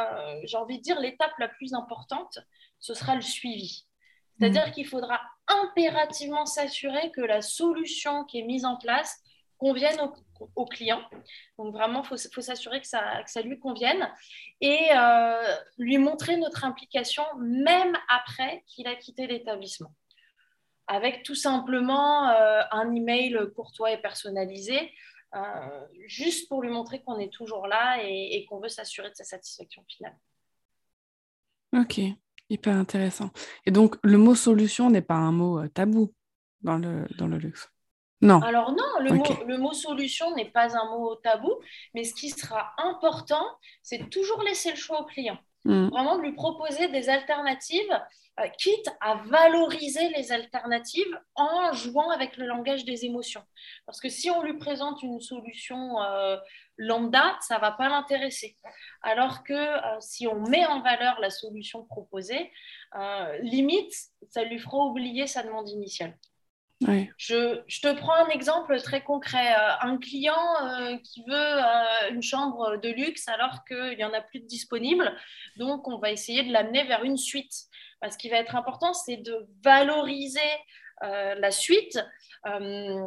[0.45, 2.39] j'ai envie de dire, l'étape la plus importante,
[2.79, 3.85] ce sera le suivi.
[4.39, 4.71] C'est-à-dire mmh.
[4.71, 9.21] qu'il faudra impérativement s'assurer que la solution qui est mise en place
[9.59, 9.97] convienne
[10.55, 11.03] au, client.
[11.59, 14.11] Donc vraiment, il faut, s'assurer que ça, lui convienne
[14.61, 19.95] et euh, lui montrer notre implication même après qu'il a quitté l'établissement.
[20.89, 24.93] Avec tout simplement euh, un email courtois et personnalisé,
[25.35, 25.41] euh,
[26.07, 29.25] juste pour lui montrer qu'on est toujours là et, et qu'on veut s'assurer de sa
[29.25, 30.17] satisfaction finale.
[31.75, 32.01] Ok,
[32.49, 33.31] Hyper intéressant.
[33.65, 36.15] Et donc, le mot solution n'est pas un mot tabou
[36.61, 37.69] dans le, dans le luxe
[38.23, 38.41] Non.
[38.41, 41.53] Alors non, le, mot, le mot solution n'est pas un mot tabou,
[41.95, 43.45] mais ce qui sera important,
[43.83, 45.39] c'est toujours laisser le choix au client.
[45.65, 45.89] Hmm.
[45.89, 48.01] Vraiment de lui proposer des alternatives
[48.39, 53.43] euh, quitte à valoriser les alternatives en jouant avec le langage des émotions.
[53.87, 56.37] Parce que si on lui présente une solution euh,
[56.77, 58.55] lambda, ça ne va pas l'intéresser.
[59.01, 62.53] Alors que euh, si on met en valeur la solution proposée,
[63.41, 63.93] limite,
[64.31, 66.17] ça lui fera oublier sa demande initiale.
[67.17, 69.55] Je, te prends un exemple très concret.
[69.81, 70.35] Un client
[71.03, 71.59] qui veut
[72.11, 75.17] une chambre de luxe alors qu'il n'y en a plus de disponible.
[75.57, 77.53] Donc, on va essayer de l'amener vers une suite.
[78.09, 80.41] Ce qui va être important, c'est de valoriser
[81.03, 81.99] euh, la suite,
[82.47, 83.05] euh,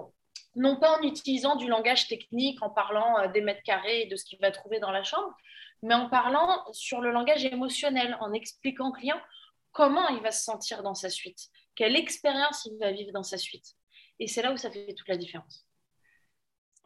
[0.55, 4.15] non pas en utilisant du langage technique, en parlant euh, des mètres carrés et de
[4.15, 5.36] ce qu'il va trouver dans la chambre,
[5.82, 9.19] mais en parlant sur le langage émotionnel, en expliquant au client
[9.71, 13.37] comment il va se sentir dans sa suite, quelle expérience il va vivre dans sa
[13.37, 13.77] suite.
[14.19, 15.65] Et c'est là où ça fait toute la différence.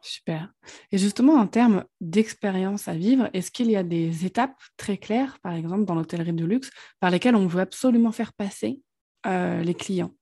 [0.00, 0.52] Super.
[0.92, 5.40] Et justement, en termes d'expérience à vivre, est-ce qu'il y a des étapes très claires,
[5.40, 8.82] par exemple dans l'hôtellerie de luxe, par lesquelles on veut absolument faire passer
[9.26, 10.12] euh, les clients?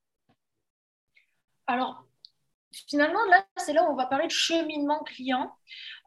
[1.67, 2.07] Alors,
[2.89, 5.53] finalement, là, c'est là où on va parler de cheminement client.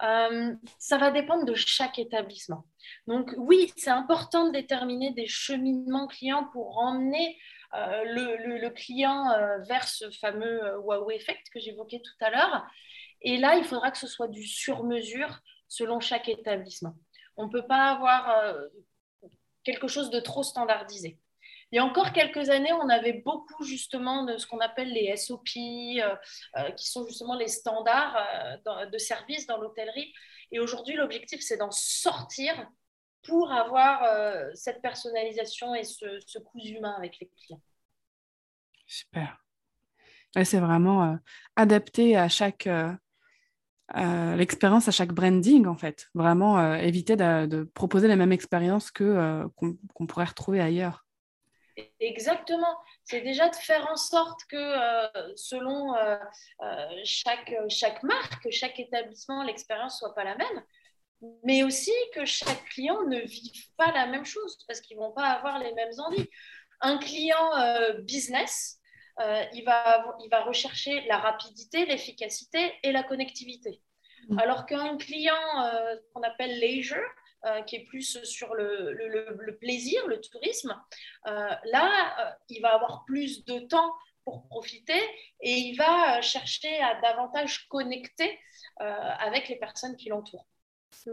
[0.02, 2.66] Euh, ça va dépendre de chaque établissement.
[3.06, 7.38] Donc, oui, c'est important de déterminer des cheminements clients pour emmener
[7.76, 9.28] euh, le, client
[9.68, 12.66] vers ce fameux wow effect que j'évoquais tout à l'heure.
[13.22, 16.94] Et là, il faudra que ce soit du sur-mesure selon chaque établissement.
[17.36, 18.68] On ne peut pas avoir euh,
[19.64, 21.18] quelque chose de trop standardisé.
[21.72, 25.16] Il y a encore quelques années, on avait beaucoup justement de ce qu'on appelle les
[25.16, 26.14] SOP, euh,
[26.56, 28.16] euh, qui sont justement les standards
[28.64, 30.12] de service dans l'hôtellerie.
[30.52, 32.68] Et aujourd'hui, l'objectif, c'est d'en sortir
[33.26, 34.02] pour avoir
[34.54, 37.60] cette personnalisation et ce, ce cousu humain avec les clients.
[38.86, 39.44] Super.
[40.44, 41.18] c'est vraiment
[41.56, 42.68] adapté à chaque,
[43.94, 46.08] l'expérience à chaque branding, en fait.
[46.14, 51.04] Vraiment euh, éviter de, proposer la même expérience que euh, qu'on pourrait retrouver ailleurs.
[52.00, 52.74] Exactement.
[53.04, 55.94] C'est déjà de faire en sorte que euh, selon
[57.04, 60.62] chaque, chaque marque, chaque établissement, l'expérience soit pas la même,
[61.44, 65.28] mais aussi que chaque client ne vive pas la même chose parce qu'ils vont pas
[65.28, 66.28] avoir les mêmes envies.
[66.80, 67.50] Un client
[68.02, 68.80] business,
[69.20, 73.80] euh, il, va, il va rechercher la rapidité, l'efficacité et la connectivité.
[74.28, 74.38] Mm.
[74.38, 77.08] Alors qu'un client euh, qu'on appelle leisure,
[77.46, 80.78] euh, qui est plus sur le, le, plaisir, le tourisme,
[81.24, 83.92] là, il va avoir plus de temps
[84.24, 85.00] pour profiter
[85.40, 88.38] et il va chercher à davantage connecter
[88.78, 90.46] avec les personnes qui l'entourent.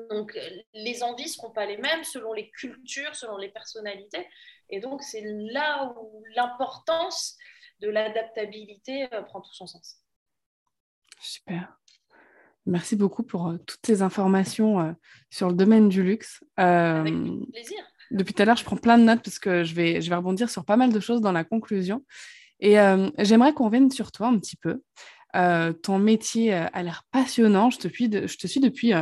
[0.10, 0.38] Donc,
[0.74, 4.28] les envies ne seront pas les mêmes selon les cultures, selon les personnalités.
[4.70, 7.38] Et donc, c'est là où l'importance
[7.80, 10.00] de l'adaptabilité euh, prend tout son sens.
[11.20, 11.78] Super.
[12.66, 14.92] Merci beaucoup pour euh, toutes ces informations euh,
[15.30, 16.44] sur le domaine du luxe.
[16.56, 17.14] Avec
[17.52, 17.84] plaisir.
[18.12, 20.16] Depuis tout à l'heure, je prends plein de notes parce que je vais, je vais
[20.16, 22.06] rebondir sur pas mal de choses dans la conclusion.
[22.60, 22.76] Et
[23.18, 24.84] j'aimerais qu'on vienne sur toi un petit peu.
[25.82, 27.72] ton métier a l'air passionnant.
[27.72, 28.94] Je te suis, je te suis depuis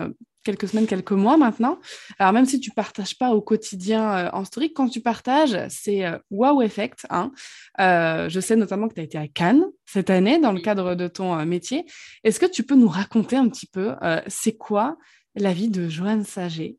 [0.43, 1.79] quelques semaines, quelques mois maintenant.
[2.19, 6.05] Alors même si tu partages pas au quotidien euh, en story, quand tu partages, c'est
[6.05, 7.05] euh, wow effect.
[7.09, 7.31] Hein.
[7.79, 10.95] Euh, je sais notamment que tu as été à Cannes cette année dans le cadre
[10.95, 11.85] de ton métier.
[12.23, 13.95] Est-ce que tu peux nous raconter un petit peu
[14.27, 14.97] c'est quoi
[15.35, 16.77] la vie de Joanne Saget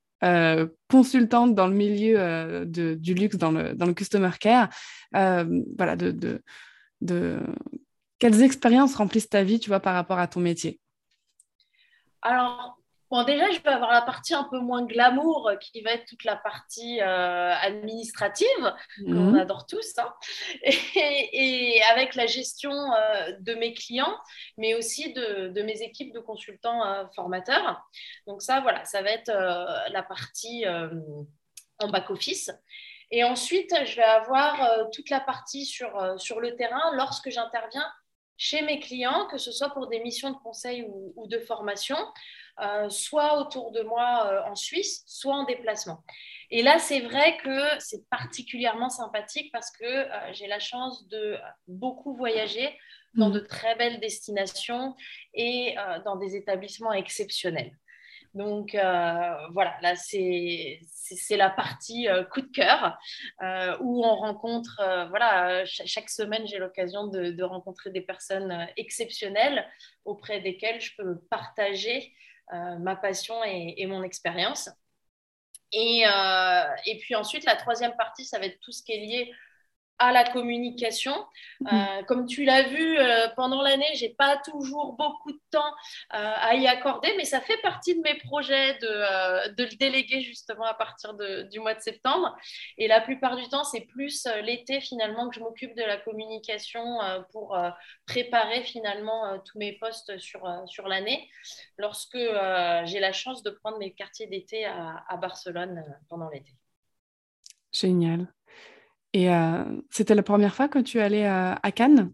[0.88, 4.68] consultante dans le milieu de, du luxe, dans le, dans le customer care,
[5.12, 6.42] voilà, de, de,
[7.00, 7.40] de,
[8.18, 10.78] quelles expériences remplissent ta vie, tu vois, par rapport à ton métier?
[12.22, 12.78] Alors,
[13.12, 16.06] Bon, déjà, je vais avoir la partie un peu moins glamour, euh, qui va être
[16.06, 19.38] toute la partie euh, administrative, qu'on mhm.
[19.38, 20.14] adore tous, hein.
[20.64, 24.16] et, avec la gestion euh, de mes clients,
[24.56, 27.86] mais aussi de, mes équipes de consultants formateurs.
[28.26, 30.64] Donc ça, voilà, ça va être la partie
[31.80, 32.50] en back-office.
[33.10, 37.86] Et ensuite, je vais avoir toute la partie sur, sur le terrain lorsque j'interviens
[38.38, 41.98] chez mes clients, que ce soit pour des missions de conseil ou, ou de formation.
[42.60, 46.04] Euh, soit autour de moi euh, en Suisse, soit en déplacement.
[46.50, 51.38] Et là, c'est vrai que c'est particulièrement sympathique parce que euh, j'ai la chance de
[51.66, 52.78] beaucoup voyager
[53.14, 53.32] dans mm.
[53.32, 54.94] de très belles destinations
[55.32, 57.72] et dans des établissements exceptionnels.
[58.34, 60.80] Donc voilà, là c'est
[61.30, 62.98] la partie coup de cœur
[63.80, 69.68] où on rencontre, voilà, chaque semaine j'ai l'occasion de, de, rencontrer des personnes exceptionnelles
[70.06, 72.14] auprès desquelles je peux partager
[72.78, 74.68] ma passion et, mon expérience.
[75.72, 76.04] Et,
[76.86, 79.32] et puis ensuite, la troisième partie, ça va être tout ce qui est lié
[79.98, 81.14] à la communication.
[81.72, 85.72] Euh, comme tu l'as vu euh, pendant l'année, j'ai pas toujours beaucoup de temps
[86.14, 90.20] euh, à y accorder, mais ça fait partie de mes projets de, de le déléguer
[90.22, 92.36] justement à partir de, du mois de septembre.
[92.78, 96.98] Et la plupart du temps, c'est plus l'été finalement que je m'occupe de la communication
[97.30, 97.56] pour
[98.06, 101.28] préparer finalement tous mes postes sur, sur l'année,
[101.78, 102.18] lorsque
[102.84, 106.52] j'ai la chance de prendre mes quartiers d'été à, à Barcelone pendant l'été.
[107.72, 108.26] Génial.
[109.12, 112.12] Et euh, c'était la première fois que tu allais à, Cannes?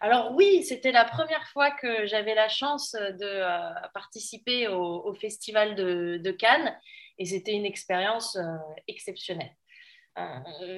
[0.00, 5.74] Alors oui, c'était la première fois que j'avais la chance de euh, participer au, Festival
[5.74, 6.76] de, Cannes.
[7.18, 8.42] Et c'était une expérience euh,
[8.88, 9.54] exceptionnelle.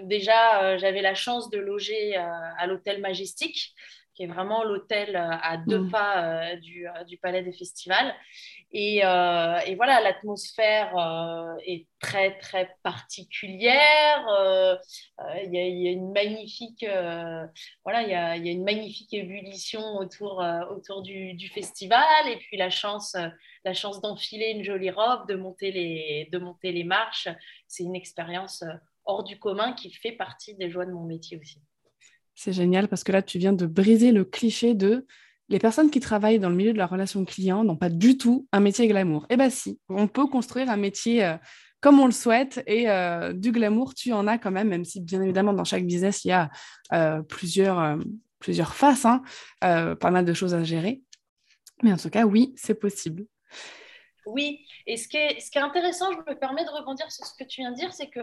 [0.05, 3.75] déjà, j'avais la chance de loger à l'hôtel Majestic,
[4.15, 5.91] qui est vraiment l'hôtel à deux mmh.
[5.91, 8.15] pas du, du, Palais des Festivals.
[8.75, 14.27] Euh, et, voilà, l'atmosphère euh, est très, très particulière.
[14.29, 14.77] Euh,
[15.45, 16.85] il y, a une magnifique,
[17.85, 22.29] voilà, il y a, une magnifique ébullition autour, autour du, festival.
[22.29, 23.17] Et puis la chance,
[23.65, 27.29] la chance d'enfiler une jolie robe, de monter les, de monter les marches.
[27.67, 28.65] C'est une expérience
[29.05, 31.61] hors du commun qui fait partie des joies de mon métier aussi.
[32.43, 35.07] C'est génial parce que là, tu viens de briser le cliché de
[35.49, 38.49] les personnes qui travaillent dans le milieu de la relation client n'ont pas du tout
[38.51, 39.27] un métier glamour.
[39.31, 41.37] Eh bien si, on peut construire un métier euh,
[41.81, 45.01] comme on le souhaite et euh, du glamour, tu en as quand même, même si
[45.01, 46.51] bien évidemment dans chaque business, il y a
[46.93, 47.97] euh, plusieurs,
[48.41, 49.23] plusieurs faces, hein,
[49.61, 51.01] pas mal de choses à gérer.
[51.85, 53.25] Mais en tout cas, oui, c'est possible.
[54.27, 57.25] Oui, et ce qui, est, ce qui est intéressant, je me permets de rebondir sur
[57.25, 58.21] ce que tu viens de dire, c'est que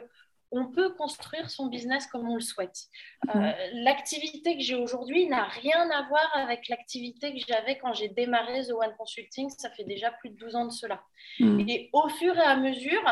[0.52, 2.86] on peut construire son business comme on le souhaite.
[3.30, 3.54] Euh, mhm.
[3.84, 8.66] l'activité que j'ai aujourd'hui n'a rien à voir avec l'activité que j'avais quand j'ai démarré
[8.66, 9.50] The One Consulting.
[9.50, 11.02] Ça fait déjà plus de 12 ans de cela.
[11.40, 11.70] Mhm.
[11.70, 13.04] Et au fur et à mesure,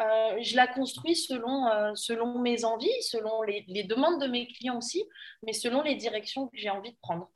[0.00, 4.78] euh, je la construis selon, euh, selon mes envies, selon les, demandes de mes clients
[4.78, 5.04] aussi,
[5.42, 7.30] mais selon les directions que j'ai envie de prendre.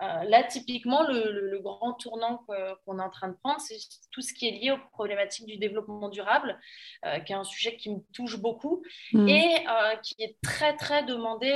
[0.00, 2.44] Euh, là, typiquement, le, grand tournant
[2.84, 3.78] qu'on est en train de prendre, c'est
[4.12, 6.58] tout ce qui est lié aux problématiques du développement durable,
[7.04, 8.82] euh, qui est un sujet qui me touche beaucoup
[9.12, 9.28] mm.
[9.28, 11.48] et euh, qui est très, très demandé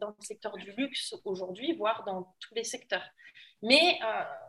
[0.00, 3.04] dans le secteur du luxe aujourd'hui, voire dans tous les secteurs.
[3.62, 3.98] Mais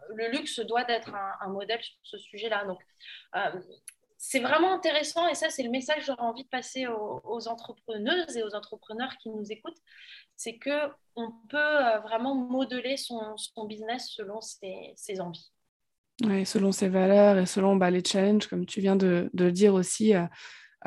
[0.10, 2.66] le luxe doit être un, modèle sur ce sujet-là.
[2.66, 2.80] Donc,
[4.18, 7.48] c'est vraiment intéressant et ça, c'est le message que j'aurais envie de passer aux, aux,
[7.48, 9.82] entrepreneuses et aux entrepreneurs qui nous écoutent
[10.42, 13.36] c'est que on peut euh, vraiment modeler son,
[13.68, 15.52] business selon ses, envies.
[16.24, 19.74] Oui, selon ses valeurs et selon bah, les challenges, comme tu viens de, le dire
[19.74, 20.26] aussi, euh,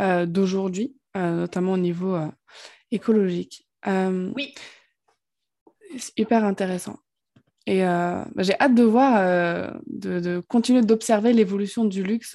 [0.01, 2.19] euh, d'aujourd'hui, notamment au niveau
[2.91, 3.69] écologique.
[3.87, 4.55] oui.
[5.97, 6.97] C'est hyper intéressant.
[7.67, 12.35] Et bah, j'ai hâte de voir, de, continuer d'observer l'évolution du luxe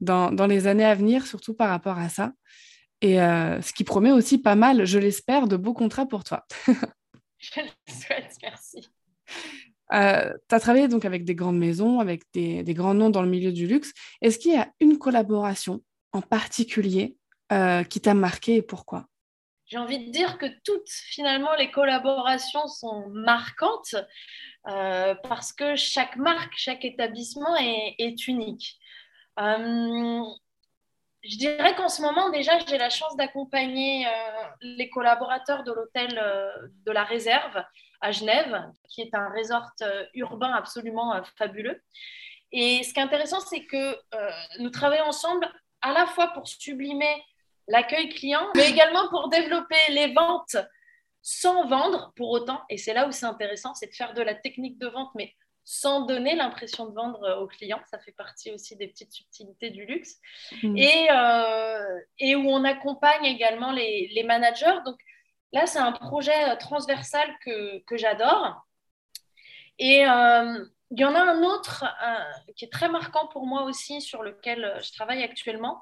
[0.00, 2.32] dans, dans, les années à venir, surtout par rapport à ça.
[3.04, 6.46] Et euh, ce qui promet aussi pas mal, je l'espère, de beaux contrats pour toi.
[7.38, 8.88] je le souhaite, merci.
[9.92, 13.28] Euh, tu as travaillé donc avec des grandes maisons, avec des, grands noms dans le
[13.28, 13.92] milieu du luxe.
[14.22, 17.18] Est-ce qu'il y a une collaboration en particulier
[17.52, 19.04] euh, qui t'a marqué et pourquoi?
[19.66, 23.96] J'ai envie de dire que toutes, finalement, les collaborations sont marquantes
[24.64, 28.78] parce que chaque marque, chaque établissement est, est unique
[31.24, 34.10] je dirais qu'en ce moment, déjà, j'ai la chance d'accompagner euh,
[34.60, 36.50] les collaborateurs de l'hôtel euh,
[36.84, 37.62] de la Réserve
[38.00, 41.80] à Genève, qui est un resort euh, urbain absolument fabuleux.
[42.52, 43.96] Et ce qui est intéressant, c'est que
[44.60, 47.24] nous travaillons ensemble à la fois pour sublimer
[47.66, 50.56] l'accueil client, mais également pour développer les ventes
[51.20, 52.62] sans vendre pour autant.
[52.68, 55.34] Et c'est là où c'est intéressant, c'est de faire de la technique de vente, mais
[55.64, 57.80] sans donner l'impression de vendre euh, aux clients.
[57.90, 60.20] Ça fait partie aussi des petites subtilités du luxe.
[60.62, 60.76] Mm.
[60.76, 64.78] Et, euh, et, où on accompagne également les, les managers.
[64.84, 65.00] Donc
[65.52, 68.66] là, c'est un projet euh, transversal que, que j'adore.
[69.78, 71.84] Et il y en a un autre
[72.54, 75.80] qui est très marquant pour moi aussi, sur lequel je travaille actuellement,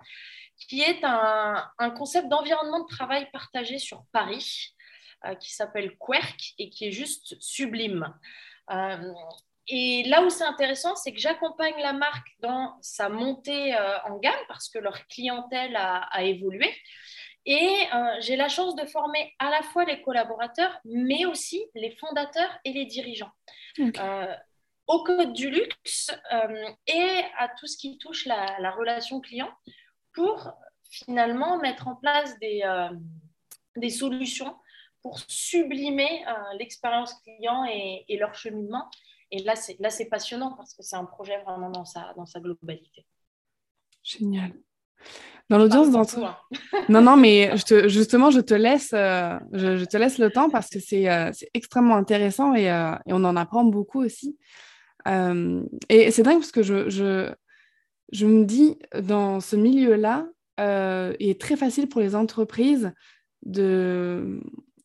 [0.57, 4.75] qui est un, un concept d'environnement de travail partagé sur Paris,
[5.41, 8.15] qui s'appelle Querc et qui est juste sublime.
[9.75, 14.19] Et là où c'est intéressant, c'est que j'accompagne la marque dans sa montée euh, en
[14.19, 16.71] gamme parce que leur clientèle a, évolué.
[17.47, 21.91] Et euh, j'ai la chance de former à la fois les collaborateurs, mais aussi les
[21.97, 23.31] fondateurs et les dirigeants.
[23.79, 24.37] Euh,
[24.89, 26.11] au code du luxe
[26.87, 29.51] et à tout ce qui touche la, relation client
[30.13, 30.53] pour
[30.91, 32.63] finalement mettre en place des,
[33.77, 34.55] des solutions
[35.01, 36.27] pour sublimer
[36.59, 38.91] l'expérience client et, et leur cheminement
[39.33, 42.27] et là, c'est, là, c'est passionnant parce que c'est un projet vraiment dans sa, dans
[42.27, 43.07] sa globalité.
[44.03, 44.53] Génial.
[45.49, 46.49] Dans l'audience d'entrepreneur.
[46.91, 50.51] non, non, mais je te, justement, je te, laisse, euh, je, te laisse le temps
[50.51, 54.37] parce que c'est euh, extrêmement intéressant et, euh, et, on en apprend beaucoup aussi.
[55.07, 57.33] et c'est dingue parce que je, je,
[58.13, 60.27] je, me dis, dans ce milieu-là,
[60.59, 62.93] il est très facile pour les entreprises
[63.47, 64.41] de,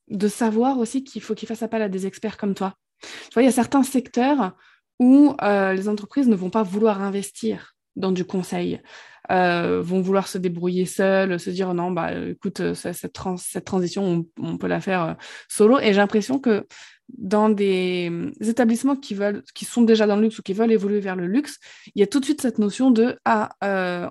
[0.08, 2.76] de savoir aussi qu'il faut qu'ils fassent appel à des experts comme toi.
[3.02, 4.56] Tu vois, il y a certains secteurs
[5.00, 8.82] où les entreprises ne vont pas vouloir investir dans du conseil.
[9.30, 14.58] Euh, vont vouloir se débrouiller seuls, se dire non, bah écoute, euh, cette, transition, on,
[14.58, 15.14] peut la faire euh,
[15.50, 15.80] solo.
[15.80, 16.66] Et j'ai l'impression que
[17.10, 21.28] dans des, établissements qui sont déjà dans le luxe ou qui veulent évoluer vers le
[21.28, 21.60] luxe,
[21.94, 23.50] il y a tout de suite cette notion de ah,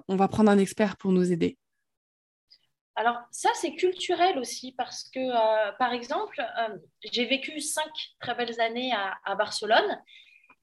[0.08, 1.56] on va prendre un expert pour nous aider.
[2.96, 6.42] Alors ça, c'est culturel aussi parce que, par exemple,
[7.12, 7.90] j'ai vécu cinq
[8.20, 9.98] très belles années à Barcelone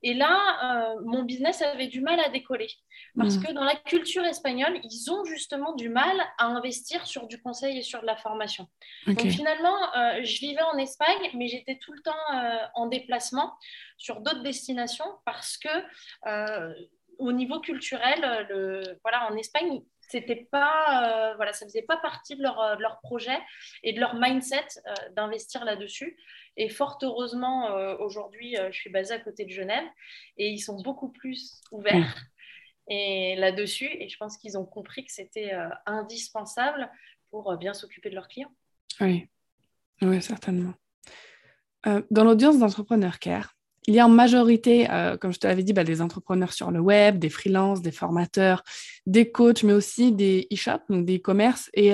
[0.03, 2.67] et là, euh, mon business avait du mal à décoller.
[3.17, 3.43] Parce hmm.
[3.43, 7.77] que dans la culture espagnole, ils ont justement du mal à investir sur du conseil
[7.77, 8.67] et sur de la formation.
[9.07, 13.53] Donc finalement, euh, je vivais en Espagne, mais j'étais tout le temps euh, en déplacement
[13.97, 15.69] sur d'autres destinations parce que
[17.23, 22.43] au niveau culturel, le, voilà, en Espagne, c'était pas, voilà, ça faisait pas partie de
[22.43, 23.37] leur, de leur, projet
[23.83, 24.67] et de leur mindset
[25.15, 26.17] d'investir là-dessus.
[26.55, 29.85] Et fort heureusement, euh, aujourd'hui, euh, je suis basée à côté de Genève
[30.37, 32.25] et ils sont beaucoup plus ouverts
[32.87, 33.89] et là-dessus.
[33.99, 36.91] Et je pense qu'ils ont compris que c'était euh, indispensable
[37.31, 38.53] pour bien s'occuper de leurs clients.
[39.01, 39.27] Oui,
[40.03, 40.73] oui certainement.
[42.11, 43.55] dans l'audience d'Entrepreneur Care,
[43.87, 44.87] il y a en majorité,
[45.19, 48.63] comme je te l'avais dit, bah, des entrepreneurs sur le web, des freelances, des formateurs,
[49.05, 51.93] des coachs, mais aussi des e-shops, donc des e-commerce et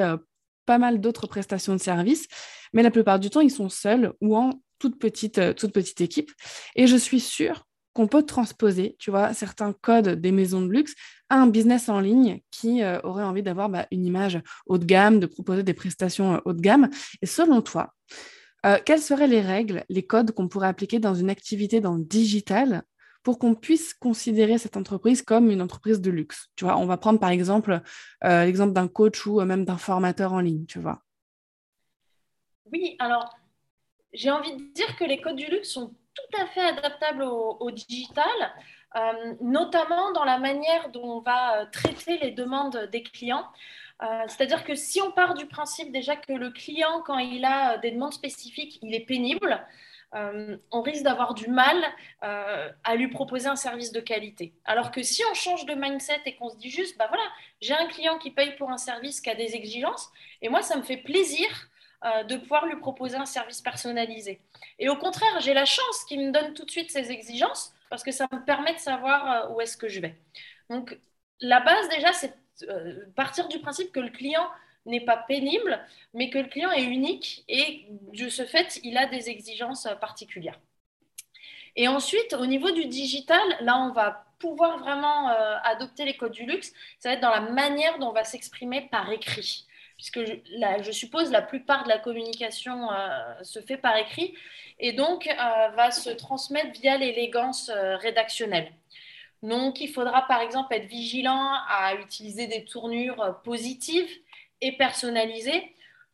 [0.65, 2.27] pas mal d'autres prestations de services.
[2.73, 6.01] Mais la plupart du temps, ils sont seuls ou en toute petite, euh, toute petite
[6.01, 6.31] équipe.
[6.75, 10.93] Et je suis sûre qu'on peut transposer, tu vois, certains codes des maisons de luxe
[11.29, 14.85] à un business en ligne qui euh, aurait envie d'avoir bah, une image haut de
[14.85, 16.89] gamme, de proposer des prestations euh, haut de gamme.
[17.21, 17.93] Et selon toi,
[18.85, 22.83] quelles seraient les règles, les codes qu'on pourrait appliquer dans une activité dans le digital
[23.23, 26.49] pour qu'on puisse considérer cette entreprise comme une entreprise de luxe?
[26.55, 27.81] Tu vois, on va prendre par exemple
[28.23, 31.01] l'exemple d'un coach ou même d'un formateur en ligne, tu vois.
[32.71, 33.33] Oui, alors
[34.13, 37.71] j'ai envie de dire que les codes du luxe sont tout à fait adaptables au,
[37.71, 38.25] digital,
[38.95, 43.45] euh, notamment dans la manière dont on va euh, traiter les demandes des clients.
[44.01, 47.77] Euh, c'est-à-dire que si on part du principe déjà que le client, quand il a
[47.77, 49.65] des demandes spécifiques, il est pénible,
[50.71, 51.77] on risque d'avoir du mal
[52.21, 54.53] à lui proposer un service de qualité.
[54.65, 57.21] Alors que si on change de mindset et qu'on se dit juste, bah voilà,
[57.61, 60.09] j'ai un client qui paye pour un service qui a des exigences,
[60.41, 61.47] et moi, ça me fait plaisir
[62.05, 64.39] euh, de pouvoir lui proposer un service personnalisé.
[64.79, 68.03] Et au contraire, j'ai la chance qu'il me donne tout de suite ses exigences parce
[68.03, 70.15] que ça me permet de savoir euh, où est-ce que je vais.
[70.69, 70.97] Donc,
[71.41, 72.33] la base déjà, c'est
[72.67, 74.47] euh, partir du principe que le client
[74.85, 75.79] n'est pas pénible,
[76.13, 80.59] mais que le client est unique et de ce fait, il a des exigences particulières.
[81.75, 85.27] Et ensuite, au niveau du digital, là, on va pouvoir vraiment
[85.63, 86.73] adopter les codes du luxe.
[86.97, 89.67] Ça va être dans la manière dont on va s'exprimer par écrit
[89.99, 94.33] puisque je, suppose la plupart de la communication euh, se fait par écrit
[94.79, 95.33] et donc euh,
[95.75, 98.71] va se transmettre via l'élégance euh, rédactionnelle.
[99.41, 104.09] Donc, il faudra par exemple être vigilant à utiliser des tournures positives
[104.61, 105.73] et personnalisées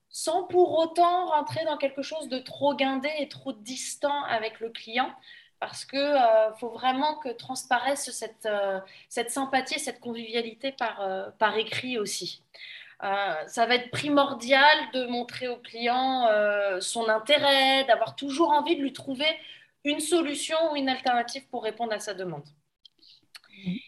[0.09, 4.69] sans pour autant rentrer dans quelque chose de trop guindé et trop distant avec le
[4.69, 5.11] client
[5.59, 8.47] parce qu'il faut vraiment que transparaisse cette,
[9.09, 12.41] cette sympathie, cette convivialité par, par écrit aussi.
[13.03, 18.77] Euh, ça va être primordial de montrer au client euh, son intérêt, d'avoir toujours envie
[18.77, 19.27] de lui trouver
[19.83, 22.45] une solution ou une alternative pour répondre à sa demande.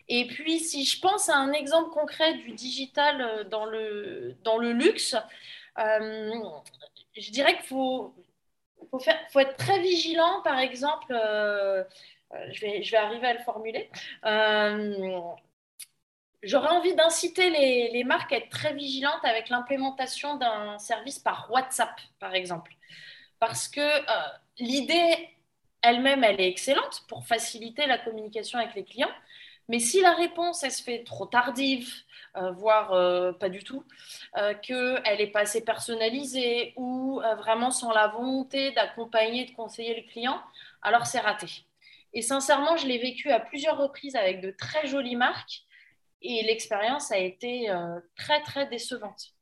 [0.08, 4.58] Et puis, si je pense à un exemple concret du digital euh, dans le, dans
[4.58, 5.16] le luxe,
[5.78, 8.16] je dirais qu'il faut,
[8.92, 13.90] faut, être très vigilant, par exemple, je, vais, je vais arriver à le formuler,
[16.44, 22.00] J'aurais envie d'inciter les, marques à être très vigilantes avec l'implémentation d'un service par WhatsApp,
[22.20, 22.74] par exemple.
[23.40, 24.28] Parce que euh,
[24.60, 25.30] l'idée
[25.82, 29.12] elle-même, elle est excellente pour faciliter la communication avec les clients.
[29.70, 31.92] Mais si la réponse, elle se fait trop tardive,
[32.38, 33.84] euh, voire euh, pas du tout,
[34.62, 40.40] qu'elle n'est pas assez personnalisée ou vraiment sans la volonté d'accompagner, de conseiller le client,
[40.82, 41.48] alors c'est raté.
[42.14, 45.64] Et sincèrement, je l'ai vécu à plusieurs reprises avec de très jolies marques
[46.22, 49.34] et l'expérience a été euh, très, très décevante.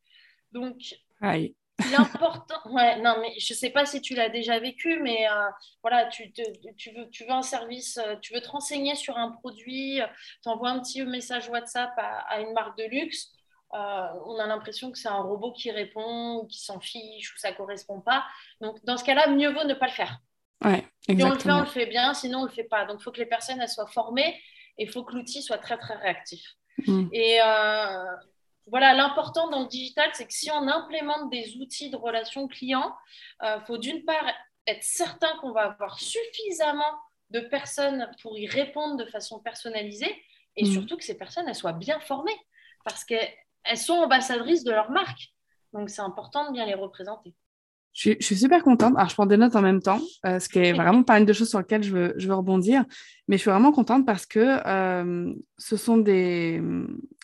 [0.52, 0.96] Donc,
[1.92, 2.56] l'important.
[2.66, 5.50] Ouais, non, mais je ne sais pas si tu l'as déjà vécu, mais euh,
[5.82, 9.32] voilà, tu, tu, veux, tu veux un service, euh, tu veux te renseigner sur un
[9.32, 10.02] produit,
[10.42, 13.32] tu envoies un petit message WhatsApp à, une marque de luxe.
[13.72, 17.52] on a l'impression que c'est un robot qui répond ou qui s'en fiche ou ça
[17.54, 18.26] correspond pas.
[18.62, 20.18] Donc, dans ce cas-là, mieux vaut ne pas le faire.
[20.64, 21.18] Ouais, exactement.
[21.18, 22.86] Si on le fait, on le fait bien, sinon on le fait pas.
[22.86, 24.42] Donc, il faut que les personnes elles soient formées
[24.78, 26.42] et il faut que l'outil soit très, très réactif.
[26.88, 27.08] Mm.
[27.14, 27.40] Et
[28.68, 32.96] voilà, l'important dans le digital, c'est que si on implémente des outils de relation client,
[33.42, 34.26] il euh, faut d'une part
[34.68, 37.00] être certain qu'on va avoir suffisamment
[37.30, 40.14] de personnes pour y répondre de façon personnalisée
[40.56, 40.72] et mm.
[40.72, 42.36] surtout que ces personnes elles soient bien formées
[42.84, 45.34] parce qu'elles sont ambassadrices de leur marque.
[45.74, 47.36] Donc, c'est important de bien les représenter.
[47.94, 48.94] Je suis, super contente.
[48.98, 51.26] Alors, je prends des notes en même temps, euh, ce qui est vraiment pas une
[51.26, 52.84] de choses sur lesquelles je veux, je veux rebondir.
[53.28, 56.62] Mais je suis vraiment contente parce que euh, ce sont des,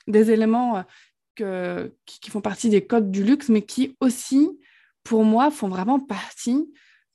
[0.08, 0.84] des éléments
[2.06, 4.50] qui, font partie des codes du luxe, mais qui aussi,
[5.04, 6.68] pour moi, font vraiment partie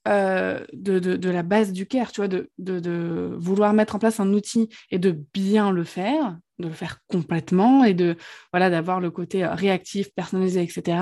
[0.07, 4.33] euh, de, la base du care, tu vois, de, de, vouloir mettre en place un
[4.33, 8.17] outil et de bien le faire, de le faire complètement et de
[8.53, 10.99] voilà d'avoir le côté réactif, personnalisé, etc.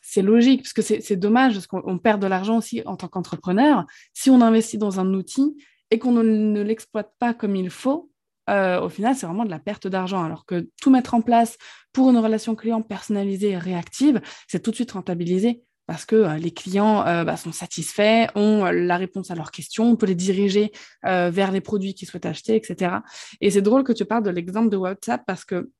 [0.00, 3.84] C'est logique, parce que c'est dommage, parce qu'on perd de l'argent aussi en tant qu'entrepreneur.
[4.14, 5.54] Si on investit dans un outil
[5.90, 8.10] et qu'on ne l'exploite pas comme il faut,
[8.50, 10.22] euh, au final, c'est vraiment de la perte d'argent.
[10.22, 11.56] Alors que tout mettre en place
[11.92, 16.36] pour une relation client personnalisée et réactive, c'est tout de suite rentabilisé parce que euh,
[16.36, 20.14] les clients euh, bah, sont satisfaits, ont la réponse à leurs questions, on peut les
[20.14, 20.72] diriger
[21.02, 22.96] vers les produits qu'ils souhaitent acheter, etc.
[23.40, 25.70] Et c'est drôle que tu parles de l'exemple de WhatsApp parce que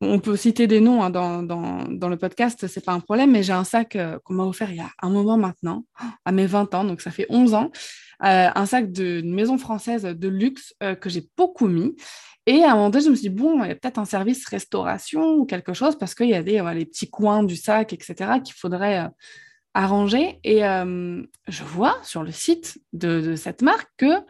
[0.00, 3.52] on peut citer des noms hein, dans, le podcast, c'est pas un problème, mais j'ai
[3.52, 5.84] un sac qu'on m'a offert il y a un moment maintenant,
[6.24, 7.72] à mes 20 ans, donc ça fait 11 ans,
[8.20, 11.96] un sac d'une maison française de luxe euh, que j'ai beaucoup mis.
[12.46, 14.04] Et à un moment donné, je me suis dit, bon, il y a peut-être un
[14.04, 17.92] service restauration ou quelque chose, parce qu'il y a des, les petits coins du sac,
[17.92, 19.08] etc., qu'il faudrait euh,
[19.74, 20.40] arranger.
[20.44, 24.24] Et je vois sur le site de, cette marque que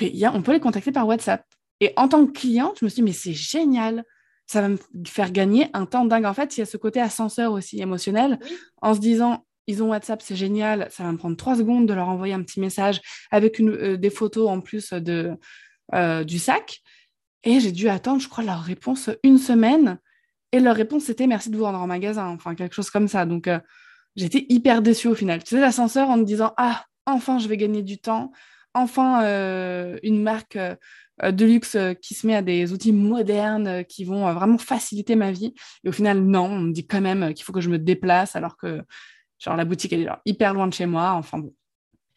[0.00, 1.44] y a, on peut les contacter par WhatsApp.
[1.80, 4.04] Et en tant que cliente, je me suis dit, mais c'est génial
[4.48, 6.24] ça va me faire gagner un temps dingue.
[6.24, 8.38] En fait, il y a ce côté ascenseur aussi émotionnel,
[8.80, 10.88] en se disant, ils ont WhatsApp, c'est génial.
[10.90, 13.00] Ça va me prendre trois secondes de leur envoyer un petit message
[13.30, 15.36] avec euh, des photos en plus de,
[15.94, 16.80] euh, du sac.
[17.44, 19.98] Et j'ai dû attendre, je crois, leur réponse une semaine.
[20.52, 23.26] Et leur réponse, c'était merci de vous rendre en magasin, enfin quelque chose comme ça.
[23.26, 23.60] Donc, euh,
[24.16, 25.44] j'étais hyper déçue au final.
[25.44, 28.32] Tu sais, l'ascenseur en me disant, ah, enfin, je vais gagner du temps.
[28.72, 29.22] Enfin,
[30.02, 35.16] une marque de luxe qui se met à des outils modernes qui vont vraiment faciliter
[35.16, 35.52] ma vie.
[35.84, 38.36] Et au final, non, on me dit quand même qu'il faut que je me déplace
[38.36, 38.82] alors que
[39.38, 41.12] Genre, la boutique, elle est hyper loin de chez moi.
[41.12, 41.52] Enfin bon,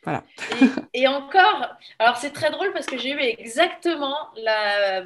[0.03, 0.23] voilà.
[0.93, 1.67] Et, encore,
[1.99, 5.03] alors c'est très drôle parce que j'ai eu exactement la,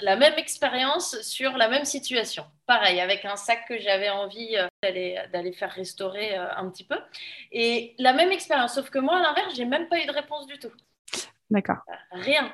[0.00, 2.44] la même expérience sur la même situation.
[2.66, 6.98] Pareil, avec un sac que j'avais envie euh, d'aller faire restaurer euh, un petit peu.
[7.52, 10.46] Et la même expérience, sauf que moi, à l'inverse, j'ai même pas eu de réponse
[10.46, 10.72] du tout.
[11.50, 11.78] D'accord.
[12.12, 12.52] Rien.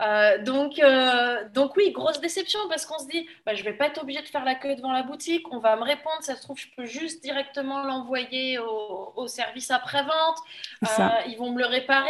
[0.00, 3.76] Euh, donc, euh, donc oui, grosse déception parce qu'on se dit, bah, je ne vais
[3.76, 6.36] pas être obligée de faire la queue devant la boutique, on va me répondre, ça
[6.36, 10.38] se trouve, je peux juste directement l'envoyer au, service après-vente,
[10.82, 12.08] euh, ils vont me le réparer.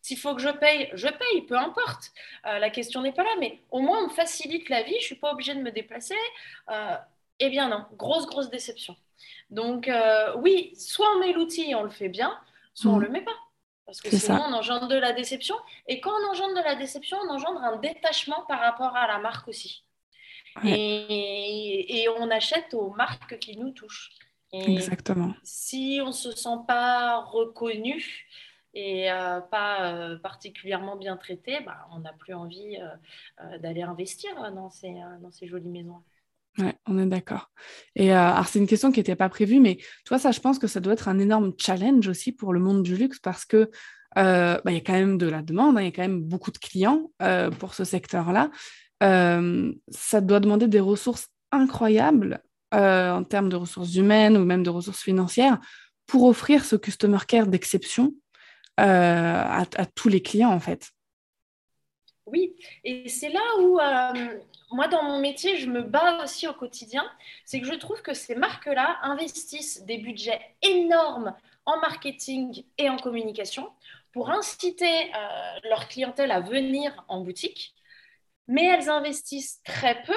[0.00, 2.12] S'il faut que je paye, je paye, peu importe.
[2.44, 5.02] la question n'est pas là, mais au moins on me facilite la vie, je ne
[5.02, 6.14] suis pas obligée de me déplacer.
[7.40, 8.96] eh bien non, grosse, grosse déception.
[9.50, 9.90] Donc
[10.36, 12.32] oui, soit on met l'outil et on le fait bien,
[12.74, 13.04] soit on ne mmh.
[13.04, 13.36] le met pas.
[13.90, 15.56] Parce que sinon, on engendre de la déception.
[15.88, 19.18] Et quand on engendre de la déception, on engendre un détachement par rapport à la
[19.18, 19.82] marque aussi.
[20.64, 24.10] Et, on achète aux marques qui nous touchent.
[24.52, 25.34] Exactement.
[25.42, 28.28] Si on ne se sent pas reconnu
[28.74, 32.78] et euh, pas euh, particulièrement bien traité, bah, on n'a plus envie
[33.40, 36.00] euh, d'aller investir dans ces, dans ces jolies maisons.
[36.58, 37.50] Ouais, on est d'accord.
[37.94, 40.58] Et euh, alors, c'est une question qui n'était pas prévue, mais toi, ça, je pense
[40.58, 43.70] que ça doit être un énorme challenge aussi pour le monde du luxe parce que
[44.18, 46.02] euh, bah, il y a quand même de la demande, hein, il y a quand
[46.02, 48.50] même beaucoup de clients euh, pour ce secteur-là.
[49.00, 52.42] ça doit demander des ressources incroyables
[52.72, 55.58] en termes de ressources humaines ou même de ressources financières
[56.06, 58.14] pour offrir ce customer care d'exception
[58.76, 60.90] à, à, tous les clients, en fait.
[62.30, 62.54] Oui,
[62.84, 63.78] et c'est là où
[64.72, 67.04] moi, dans mon métier, je me bats aussi au quotidien.
[67.44, 71.34] C'est que je trouve que ces marques-là investissent des budgets énormes
[71.66, 73.70] en marketing et en communication
[74.12, 77.74] pour inciter euh, leur clientèle à venir en boutique,
[78.48, 80.16] mais elles investissent très peu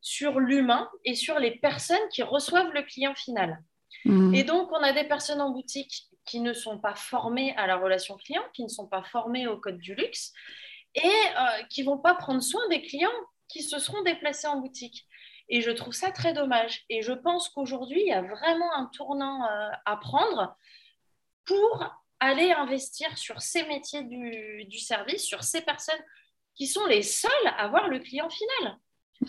[0.00, 3.62] sur l'humain et sur les personnes qui reçoivent le client final.
[4.04, 4.34] Mmh.
[4.34, 7.76] Et donc, on a des personnes en boutique qui ne sont pas formées à la
[7.76, 10.32] relation client, qui ne sont pas formées au code du luxe
[10.96, 13.10] et euh, qui vont pas prendre soin des clients
[13.48, 15.06] qui se seront déplacés en boutique.
[15.48, 16.84] Et je trouve ça très dommage.
[16.88, 20.56] Et je pense qu'aujourd'hui, il y a vraiment un tournant euh, à prendre
[21.44, 21.84] pour
[22.18, 26.02] aller investir sur ces métiers du, service, sur ces personnes
[26.54, 28.78] qui sont les seules à voir le client final.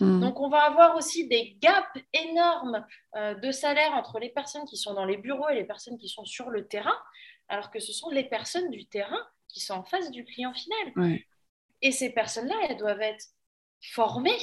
[0.00, 0.20] Mmh.
[0.20, 2.84] Donc, on va avoir aussi des gaps énormes
[3.16, 6.08] euh, de salaire entre les personnes qui sont dans les bureaux et les personnes qui
[6.08, 6.96] sont sur le terrain,
[7.48, 11.20] alors que ce sont les personnes du terrain qui sont en face du client final.
[11.82, 13.26] Et ces personnes-là, elles doivent être
[13.80, 14.38] formées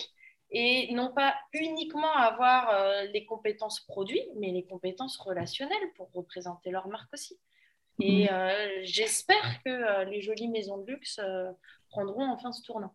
[0.52, 6.72] et non pas uniquement avoir euh, les compétences produits, mais les compétences relationnelles pour représenter
[6.72, 7.38] leur marque aussi.
[8.00, 8.30] Et mmh.
[8.32, 11.20] euh, j'espère que les jolies maisons de luxe
[11.90, 12.94] prendront enfin ce tournant.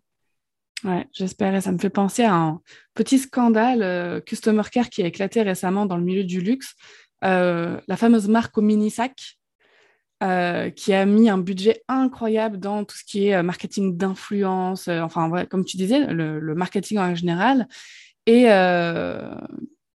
[0.85, 1.55] Ouais, j'espère.
[1.55, 2.63] Et ça me fait penser à un
[2.95, 6.75] petit scandale euh, Customer Care qui a éclaté récemment dans le milieu du luxe.
[7.23, 9.39] Euh, la fameuse marque au mini sac
[10.23, 15.47] euh, qui a mis un budget incroyable dans tout ce qui est marketing d'influence, enfin,
[15.47, 17.67] comme tu disais, le, marketing en général,
[18.27, 18.47] et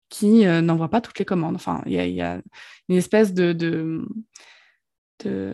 [0.10, 1.56] qui n'envoie pas toutes les commandes.
[1.56, 2.42] Enfin, il y, a
[2.90, 5.54] une espèce de, de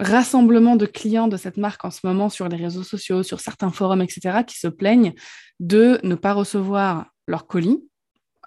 [0.00, 3.70] rassemblement de clients de cette marque en ce moment sur les réseaux sociaux, sur certains
[3.70, 5.12] forums, etc., qui se plaignent
[5.60, 7.84] de ne pas recevoir leur colis,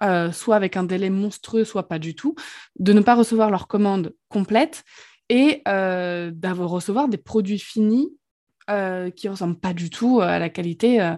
[0.02, 2.34] euh, soit avec un délai monstrueux, soit pas du tout,
[2.78, 4.82] de ne pas recevoir leur commande complète
[5.28, 8.08] et euh, d'avoir recevoir des produits finis
[8.70, 11.14] euh, qui ressemblent pas du tout à la qualité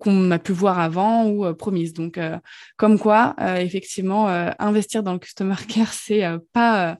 [0.00, 1.92] qu'on a pu voir avant ou promise.
[1.92, 2.18] Donc,
[2.76, 4.26] comme quoi, effectivement,
[4.58, 6.98] investir dans le customer care, c'est pas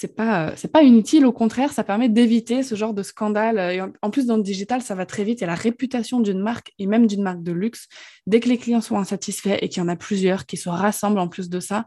[0.00, 3.82] c'est pas c'est pas inutile au contraire ça permet d'éviter ce genre de scandale et
[3.82, 6.86] en, plus dans le digital ça va très vite et la réputation d'une marque et
[6.86, 7.86] même d'une marque de luxe
[8.26, 11.18] dès que les clients sont insatisfaits et qu'il y en a plusieurs qui se rassemblent
[11.18, 11.84] en plus de ça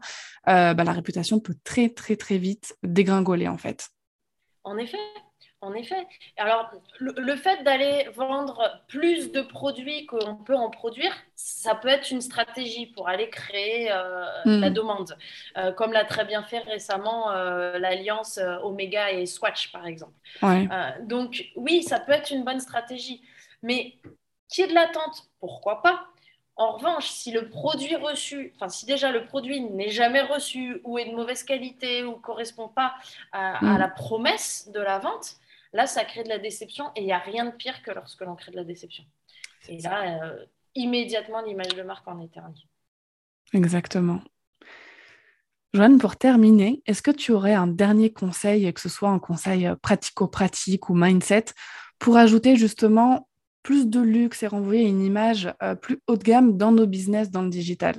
[0.48, 3.88] euh, bah, la réputation peut très très très vite dégringoler en fait.
[4.62, 4.96] En effet
[5.64, 6.06] en effet.
[6.36, 12.10] Alors, le, fait d'aller vendre plus de produits qu'on peut en produire, ça peut être
[12.10, 14.60] une stratégie pour aller créer euh, hmm.
[14.60, 15.16] la demande,
[15.56, 20.12] euh, comme l'a très bien fait récemment euh, l'alliance Omega et Swatch, par exemple.
[21.02, 23.22] donc, oui, ça peut être une bonne stratégie.
[23.62, 23.94] Mais
[24.48, 26.06] qui est de l'attente Pourquoi pas?
[26.56, 30.98] En revanche, si le produit reçu, enfin si déjà le produit n'est jamais reçu ou
[30.98, 32.94] est de mauvaise qualité ou correspond pas
[33.32, 33.78] à hmm.
[33.78, 35.36] la promesse de la vente,
[35.74, 38.20] Là, ça crée de la déception et il n'y a rien de pire que lorsque
[38.20, 39.04] l'on crée de la déception.
[39.68, 40.46] Et là, euh,
[40.76, 42.68] immédiatement, l'image de marque en est ternie.
[43.52, 44.20] Exactement.
[45.74, 49.68] Joanne, pour terminer, est-ce que tu aurais un dernier conseil, que ce soit un conseil
[49.82, 51.46] pratico-pratique ou mindset,
[51.98, 53.28] pour ajouter justement
[53.64, 57.32] plus de luxe et renvoyer une image euh, plus haut de gamme dans nos business
[57.32, 57.96] dans le digital?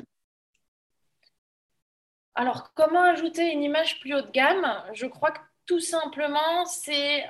[2.36, 4.66] Alors, comment ajouter une image plus haut de gamme?
[4.94, 7.28] Je crois que tout simplement, c'est euh,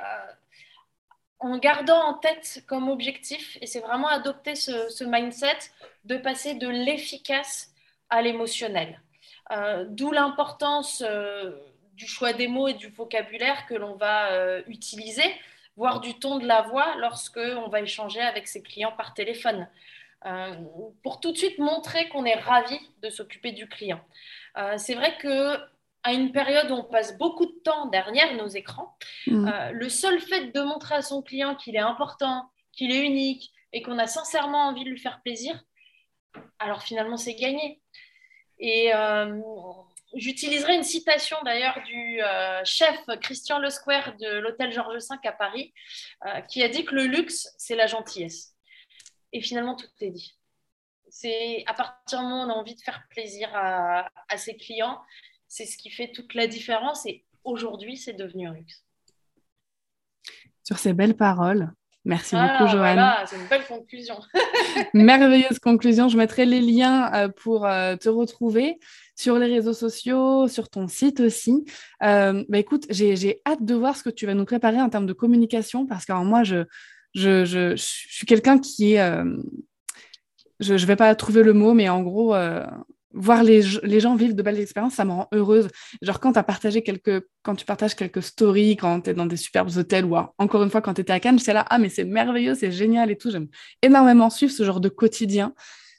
[1.39, 5.57] en gardant en tête comme objectif, et c'est vraiment adopter ce, mindset
[6.05, 7.71] de passer de l'efficace
[8.09, 9.01] à l'émotionnel.
[9.51, 11.51] Euh, d'où l'importance euh,
[11.93, 15.23] du choix des mots et du vocabulaire que l'on va utiliser,
[15.77, 19.67] voire du ton de la voix lorsque on va échanger avec ses clients par téléphone.
[21.03, 24.01] pour tout de suite montrer qu'on est ravi de s'occuper du client.
[24.75, 25.57] c'est vrai que
[26.05, 28.95] à une période où on passe beaucoup de temps derrière nos écrans,
[29.25, 29.47] mm.
[29.47, 33.51] euh, le seul fait de montrer à son client qu'il est important, qu'il est unique
[33.73, 35.59] et qu'on a sincèrement envie de lui faire plaisir,
[36.59, 37.81] alors finalement c'est gagné.
[38.59, 39.41] Et euh,
[40.13, 45.31] j'utiliserai une citation d'ailleurs du euh, chef Christian Le Square de l'hôtel Georges V à
[45.31, 45.73] Paris,
[46.47, 48.53] qui a dit que le luxe, c'est la gentillesse.
[49.33, 50.37] Et finalement, tout est dit.
[51.09, 54.55] C'est à partir du moment où on a envie de faire plaisir à, à ses
[54.55, 55.01] clients,
[55.47, 58.83] c'est ce qui fait toute la différence et aujourd'hui, c'est devenu un luxe.
[60.63, 61.71] Sur ces belles paroles,
[62.03, 62.95] merci beaucoup, Joanne.
[62.95, 64.15] Voilà, c'est une belle conclusion.
[64.93, 66.09] Merveilleuse conclusion.
[66.09, 68.79] Je mettrai les liens euh, pour euh, te retrouver
[69.15, 71.65] sur les réseaux sociaux, sur ton site aussi.
[72.03, 75.05] Euh, bah, écoute, j'ai hâte de voir ce que tu vas nous préparer en termes
[75.05, 76.65] de communication parce que moi, je,
[77.13, 79.23] je, je, suis quelqu'un qui est.
[80.59, 82.35] je ne vais pas trouver le mot, mais en gros,
[83.15, 83.61] voir les,
[83.99, 85.69] gens vivre de belles expériences, ça me rend heureuse.
[86.01, 89.69] Genre quand partagé quelques, quand tu partages quelques stories, quand tu es dans des superbes
[89.77, 92.03] hôtels ou encore une fois quand tu étais à Cannes, j'étais là, ah mais c'est
[92.03, 93.31] merveilleux, c'est génial et tout.
[93.31, 93.47] J'aime
[93.81, 95.53] énormément suivre ce genre de quotidien.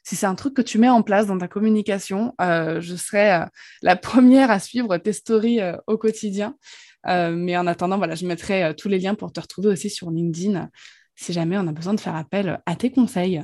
[0.05, 3.33] Si c'est un truc que tu mets en place dans ta communication, euh, je serai
[3.33, 3.45] euh,
[3.83, 6.55] la première à suivre tes stories euh, au quotidien.
[7.05, 10.69] mais en attendant, voilà, je mettrai tous les liens pour te retrouver aussi sur LinkedIn
[11.17, 13.43] si jamais on a besoin de faire appel à tes conseils.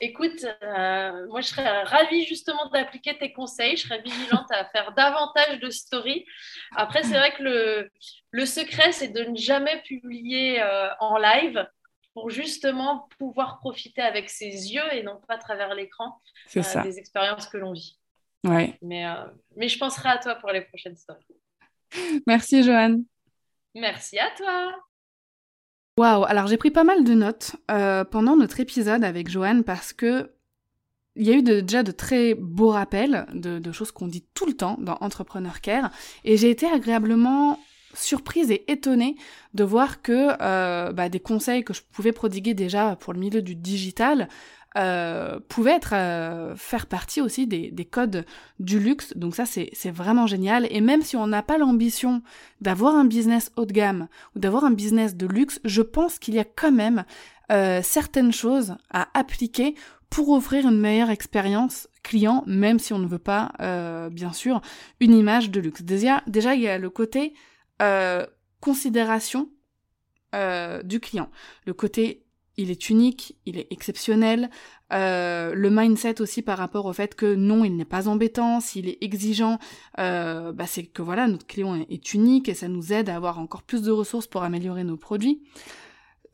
[0.00, 3.76] Écoute, euh, moi je serais ravie justement d'appliquer tes conseils.
[3.76, 6.24] Je serais vigilante à faire davantage de stories.
[6.76, 7.90] Après, c'est vrai que le,
[8.30, 11.66] le secret, c'est de ne jamais publier euh, en live
[12.14, 16.20] pour justement pouvoir profiter avec ses yeux et non pas à travers l'écran
[16.56, 17.98] euh, des expériences que l'on vit.
[18.44, 18.78] Ouais.
[18.82, 19.04] Mais,
[19.56, 21.26] mais je penserai à toi pour les prochaines stories.
[22.26, 23.04] Merci, Joanne.
[23.74, 24.87] Merci à toi.
[25.98, 29.92] Waouh, alors j'ai pris pas mal de notes euh, pendant notre épisode avec Joanne parce
[29.92, 30.30] que
[31.16, 34.52] il y a eu déjà de très beaux rappels de, choses qu'on dit tout le
[34.52, 35.90] temps dans Entrepreneur Care,
[36.22, 37.58] et j'ai été agréablement
[37.94, 39.16] surprise et étonnée
[39.54, 43.42] de voir que euh, bah, des conseils que je pouvais prodiguer déjà pour le milieu
[43.42, 44.28] du digital
[44.78, 48.24] euh, pouvaient être euh, faire partie aussi des, des, codes
[48.60, 49.16] du luxe.
[49.16, 50.66] Donc ça c'est vraiment génial.
[50.70, 52.22] Et même si on n'a pas l'ambition
[52.60, 56.34] d'avoir un business haut de gamme ou d'avoir un business de luxe, je pense qu'il
[56.34, 57.04] y a quand même
[57.50, 59.74] euh, certaines choses à appliquer
[60.10, 64.60] pour offrir une meilleure expérience client, même si on ne veut pas, euh, bien sûr,
[65.00, 65.82] une image de luxe.
[65.82, 67.34] Déjà, déjà il y a le côté
[67.82, 68.26] euh,
[68.60, 69.50] considération
[70.34, 71.30] euh, du client,
[71.66, 72.24] le côté
[72.58, 74.50] il est unique, il est exceptionnel,
[74.92, 78.88] euh, le mindset aussi par rapport au fait que non, il n'est pas embêtant, s'il
[78.88, 79.58] est exigeant,
[79.98, 83.16] euh, bah c'est que voilà, notre client est, est, unique et ça nous aide à
[83.16, 85.42] avoir encore plus de ressources pour améliorer nos produits.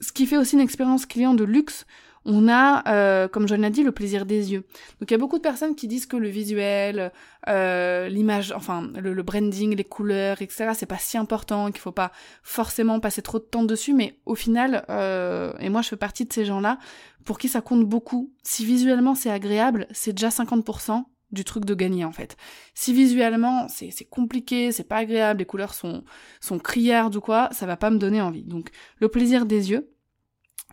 [0.00, 1.86] Ce qui fait aussi une expérience client de luxe
[2.26, 4.64] on a, euh, comme je l'ai dit, le plaisir des yeux.
[5.00, 7.12] Donc il y a beaucoup de personnes qui disent que le visuel,
[7.48, 10.70] euh, l'image, enfin le, branding, les couleurs, etc.
[10.74, 12.12] C'est pas si important, qu'il faut pas
[12.42, 13.92] forcément passer trop de temps dessus.
[13.92, 16.78] Mais au final, euh, et moi je fais partie de ces gens-là,
[17.24, 18.32] pour qui ça compte beaucoup.
[18.42, 22.36] Si visuellement c'est agréable, c'est déjà 50% du truc de gagner en fait.
[22.74, 26.04] Si visuellement c'est compliqué, c'est pas agréable, les couleurs sont
[26.40, 28.44] sont criardes ou quoi, ça va pas me donner envie.
[28.44, 29.93] Donc le plaisir des yeux,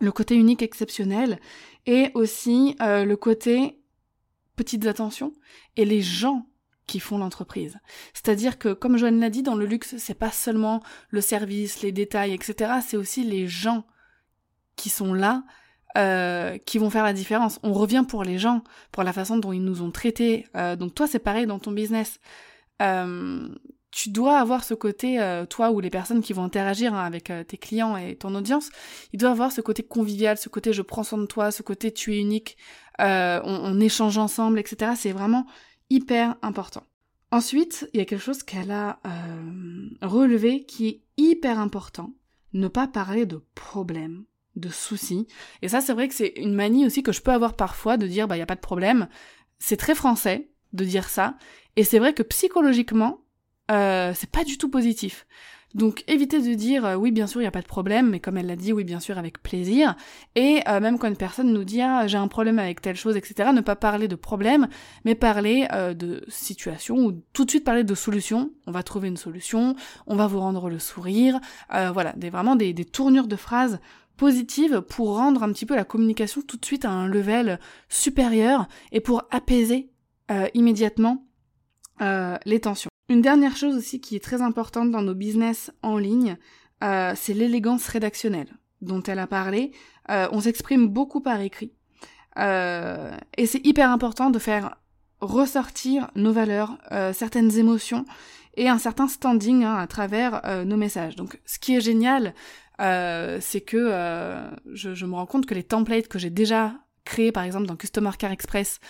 [0.00, 1.38] le côté unique exceptionnel
[1.86, 3.78] et aussi euh, le côté
[4.56, 5.32] petites attentions
[5.76, 6.46] et les gens
[6.86, 7.78] qui font l'entreprise.
[8.12, 11.92] C'est-à-dire que, comme Joanne l'a dit, dans le luxe, c'est pas seulement le service, les
[11.92, 12.72] détails, etc.
[12.86, 13.84] C'est aussi les gens
[14.76, 15.44] qui sont là,
[15.96, 17.60] euh, qui vont faire la différence.
[17.62, 20.46] On revient pour les gens, pour la façon dont ils nous ont traités.
[20.56, 22.18] Euh, donc toi, c'est pareil dans ton business.
[23.92, 27.30] Tu dois avoir ce côté, euh, toi ou les personnes qui vont interagir hein, avec
[27.30, 28.70] euh, tes clients et ton audience,
[29.12, 31.92] il doit avoir ce côté convivial, ce côté je prends soin de toi, ce côté
[31.92, 32.56] tu es unique,
[33.00, 34.92] euh, on, échange ensemble, etc.
[34.96, 35.46] C'est vraiment
[35.90, 36.84] hyper important.
[37.30, 38.98] Ensuite, il y a quelque chose qu'elle a
[40.02, 42.14] relevé qui est hyper important,
[42.52, 44.24] ne pas parler de problèmes,
[44.56, 45.26] de soucis.
[45.62, 48.06] Et ça, c'est vrai que c'est une manie aussi que je peux avoir parfois de
[48.06, 49.08] dire, bah, il n'y a pas de problème.
[49.58, 51.36] C'est très français de dire ça.
[51.76, 53.21] Et c'est vrai que psychologiquement,
[53.70, 55.26] euh, c'est pas du tout positif.
[55.74, 58.20] Donc évitez de dire euh, oui bien sûr il n'y a pas de problème, mais
[58.20, 59.96] comme elle l'a dit oui bien sûr avec plaisir.
[60.34, 63.16] Et euh, même quand une personne nous dit ah, j'ai un problème avec telle chose
[63.16, 63.50] etc.
[63.54, 64.68] Ne pas parler de problème,
[65.04, 68.50] mais parler de situation ou tout de suite parler de solution.
[68.66, 69.74] On va trouver une solution,
[70.06, 71.40] on va vous rendre le sourire.
[71.70, 73.80] voilà, des, vraiment des, des tournures de phrases
[74.18, 77.58] positives pour rendre un petit peu la communication tout de suite à un level
[77.88, 79.88] supérieur et pour apaiser
[80.52, 81.24] immédiatement
[82.44, 82.91] les tensions.
[83.12, 86.38] Une dernière chose aussi qui est très importante dans nos business en ligne,
[86.82, 88.48] euh, c'est l'élégance rédactionnelle
[88.80, 89.72] dont elle a parlé.
[90.08, 91.74] Euh, on s'exprime beaucoup par écrit.
[92.38, 94.76] Euh, et c'est hyper important de faire
[95.20, 96.78] ressortir nos valeurs,
[97.12, 98.06] certaines émotions
[98.54, 101.14] et un certain standing hein, à travers nos messages.
[101.14, 102.32] Donc ce qui est génial,
[102.78, 103.90] c'est que
[104.72, 108.10] je, me rends compte que les templates que j'ai déjà créés, par exemple dans Customer
[108.18, 108.80] Care Express,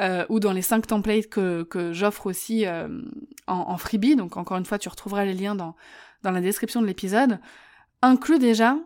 [0.00, 2.88] euh, ou dans les cinq templates que, que j'offre aussi euh,
[3.46, 5.76] en, en, freebie, donc encore une fois tu retrouveras les liens dans,
[6.22, 7.38] dans la description de l'épisode,
[8.00, 8.76] inclut déjà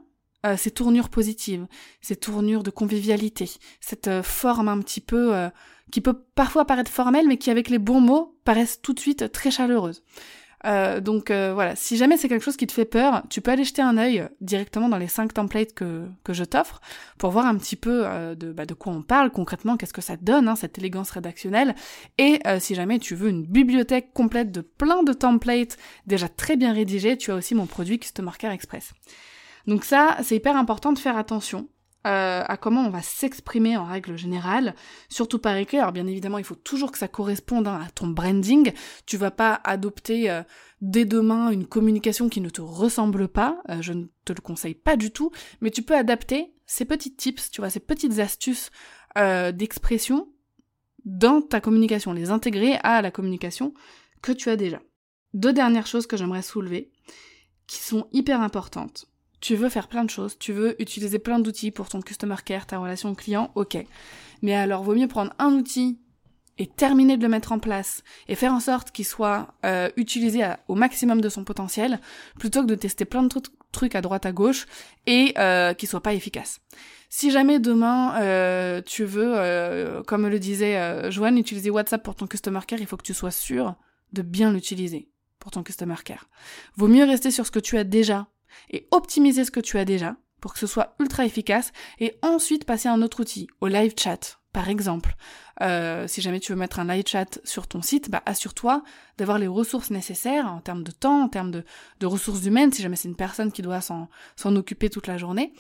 [0.44, 1.66] euh, ces tournures positives,
[2.00, 3.50] ces tournures de convivialité,
[3.80, 5.32] cette euh, forme un petit peu
[5.92, 9.30] qui peut parfois paraître formelle, mais qui avec les bons mots paraissent tout de suite
[9.30, 10.02] très chaleureuse.
[10.64, 13.50] Euh, donc euh, voilà, si jamais c'est quelque chose qui te fait peur, tu peux
[13.50, 16.80] aller jeter un œil directement dans les cinq templates que, que je t'offre
[17.18, 20.00] pour voir un petit peu euh, de, bah, de quoi on parle concrètement, qu'est-ce que
[20.00, 21.74] ça donne, hein, cette élégance rédactionnelle.
[22.18, 25.76] Et si jamais tu veux une bibliothèque complète de plein de templates
[26.06, 28.92] déjà très bien rédigés, tu as aussi mon produit Customer Care Express.
[29.66, 31.68] Donc ça, c'est hyper important de faire attention
[32.06, 34.74] euh, à comment on va s'exprimer en règle générale,
[35.08, 35.78] surtout par écrit.
[35.78, 38.72] Alors bien évidemment, il faut toujours que ça corresponde hein, à ton branding.
[39.06, 40.42] Tu vas pas adopter euh,
[40.80, 43.60] dès demain une communication qui ne te ressemble pas.
[43.70, 47.14] Euh, je ne te le conseille pas du tout, mais tu peux adapter ces petits
[47.14, 48.70] tips, tu vois, ces petites astuces
[49.54, 50.28] d'expression
[51.06, 53.72] dans ta communication, les intégrer à la communication
[54.20, 54.82] que tu as déjà.
[55.32, 56.90] Deux dernières choses que j'aimerais soulever,
[57.66, 59.06] qui sont hyper importantes
[59.46, 62.66] tu veux faire plein de choses, tu veux utiliser plein d'outils pour ton customer care,
[62.66, 63.78] ta relation client, ok.
[64.42, 66.00] Mais alors, vaut mieux prendre un outil
[66.58, 70.44] et terminer de le mettre en place et faire en sorte qu'il soit euh, utilisé
[70.66, 72.00] au maximum de son potentiel,
[72.40, 73.28] plutôt que de tester plein de
[73.70, 74.66] trucs à droite à gauche
[75.06, 76.58] et euh, qu'il soit pas efficace.
[77.08, 82.26] Si jamais demain euh, tu veux, euh, comme le disait Joanne, utiliser WhatsApp pour ton
[82.26, 83.76] customer care, il faut que tu sois sûr
[84.12, 86.28] de bien l'utiliser pour ton customer care.
[86.74, 88.26] Vaut mieux rester sur ce que tu as déjà
[88.70, 92.64] et optimiser ce que tu as déjà pour que ce soit ultra efficace et ensuite
[92.64, 95.16] passer à un autre outil, au live chat par exemple.
[95.60, 98.82] Euh, si jamais tu veux mettre un live chat sur ton site, bah, assure-toi
[99.18, 102.96] d'avoir les ressources nécessaires en termes de temps, en termes de, ressources humaines, si jamais
[102.96, 104.08] c'est une personne qui doit s'en
[104.56, 105.52] occuper toute la journée.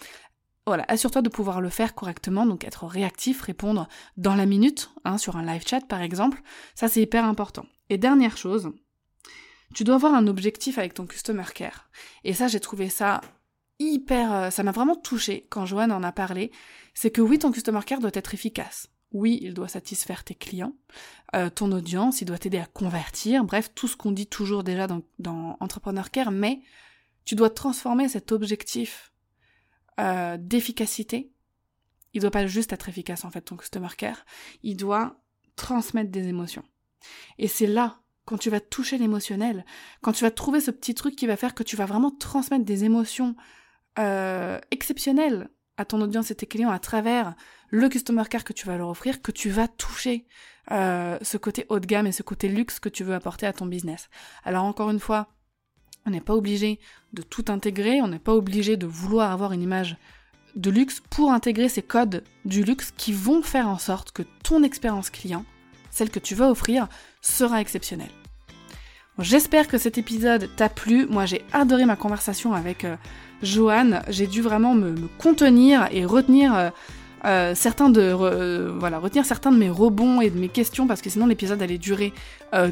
[0.66, 5.18] Voilà, assure-toi de pouvoir le faire correctement, donc être réactif, répondre dans la minute, hein,
[5.18, 6.40] sur un live chat par exemple.
[6.74, 7.66] Ça c'est hyper important.
[7.90, 8.72] Et dernière chose,
[9.74, 11.90] tu dois avoir un objectif avec ton customer care.
[12.24, 13.20] Et ça j'ai trouvé ça
[13.78, 16.50] hyper, euh, ça m'a vraiment touché quand Joanne en a parlé.
[16.94, 18.88] C'est que oui, ton customer care doit être efficace.
[19.12, 20.74] Oui, il doit satisfaire tes clients,
[21.34, 24.86] euh, ton audience, il doit t'aider à convertir, bref, tout ce qu'on dit toujours déjà
[24.86, 26.60] dans, dans Entrepreneur Care, mais
[27.24, 29.12] tu dois transformer cet objectif
[30.00, 31.30] euh, d'efficacité.
[32.14, 34.24] Il doit pas juste être efficace en fait ton customer care,
[34.62, 35.22] il doit
[35.54, 36.64] transmettre des émotions.
[37.38, 39.64] Et c'est là quand tu vas toucher l'émotionnel,
[40.02, 42.64] quand tu vas trouver ce petit truc qui va faire que tu vas vraiment transmettre
[42.64, 43.34] des émotions
[43.98, 45.48] euh, exceptionnelles
[45.78, 47.34] à ton audience et tes clients à travers
[47.70, 50.26] le customer care que tu vas leur offrir, que tu vas toucher
[50.72, 53.52] euh, ce côté haut de gamme et ce côté luxe que tu veux apporter à
[53.52, 54.08] ton business.
[54.44, 55.28] Alors encore une fois,
[56.04, 56.80] on n'est pas obligé
[57.12, 59.96] de tout intégrer, on n'est pas obligé de vouloir avoir une image
[60.56, 64.62] de luxe pour intégrer ces codes du luxe qui vont faire en sorte que ton
[64.62, 65.44] expérience client,
[65.96, 66.88] celle que tu vas offrir,
[67.22, 68.10] sera exceptionnelle.
[69.18, 71.06] J'espère que cet épisode t'a plu.
[71.06, 72.96] Moi, j'ai adoré ma conversation avec euh,
[73.42, 74.02] Joanne.
[74.08, 76.70] J'ai dû vraiment me, contenir et retenir euh,
[77.24, 81.00] euh, certains de euh, voilà retenir certains de mes rebonds et de mes questions parce
[81.00, 82.12] que sinon l'épisode allait durer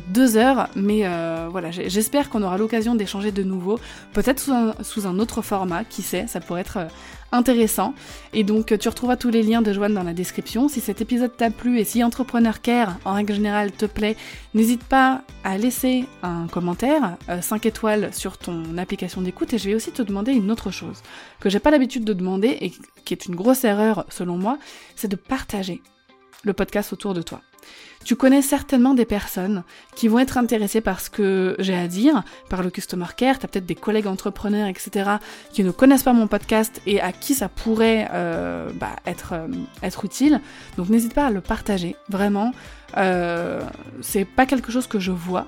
[0.08, 1.02] deux heures mais
[1.50, 3.80] voilà j'espère qu'on aura l'occasion d'échanger de nouveau
[4.12, 4.50] peut-être
[4.82, 6.86] sous un autre format qui sait ça pourrait être
[7.35, 7.95] intéressant.
[8.32, 10.68] Et donc tu retrouveras tous les liens de Joanne dans la description.
[10.68, 14.16] Si cet épisode t'a plu et si Entrepreneur Care en règle générale te plaît,
[14.55, 19.53] n'hésite pas à laisser un commentaire, 5 euh, étoiles sur ton application d'écoute.
[19.53, 21.03] Et je vais aussi te demander une autre chose
[21.41, 22.72] que j'ai pas l'habitude de demander et
[23.05, 24.59] qui est une grosse erreur selon moi,
[24.97, 25.82] c'est de partager
[26.45, 27.40] le podcast autour de toi.
[28.05, 29.64] Tu connais certainement des personnes
[29.95, 33.47] qui vont être intéressées par ce que j'ai à dire, par le customer care, tu
[33.47, 35.12] as peut-être des collègues entrepreneurs, etc.,
[35.53, 39.49] qui ne connaissent pas mon podcast et à qui ça pourrait euh, bah, être, euh,
[39.82, 40.40] être utile.
[40.76, 42.53] Donc n'hésite pas à le partager, vraiment.
[42.99, 43.62] Euh,
[44.03, 45.47] c'est pas quelque chose que je vois,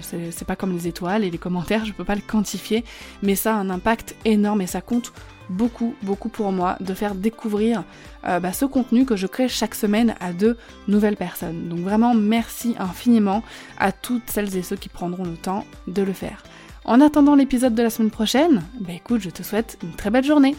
[0.00, 2.84] c'est pas comme les étoiles et les commentaires, je peux pas le quantifier,
[3.22, 5.12] mais ça a un impact énorme et ça compte
[5.52, 7.84] beaucoup, beaucoup pour moi de faire découvrir
[8.26, 10.56] euh, bah, ce contenu que je crée chaque semaine à de
[10.88, 11.68] nouvelles personnes.
[11.68, 13.42] Donc vraiment merci infiniment
[13.78, 16.42] à toutes celles et ceux qui prendront le temps de le faire.
[16.84, 20.24] En attendant l'épisode de la semaine prochaine, bah écoute, je te souhaite une très belle
[20.24, 20.56] journée.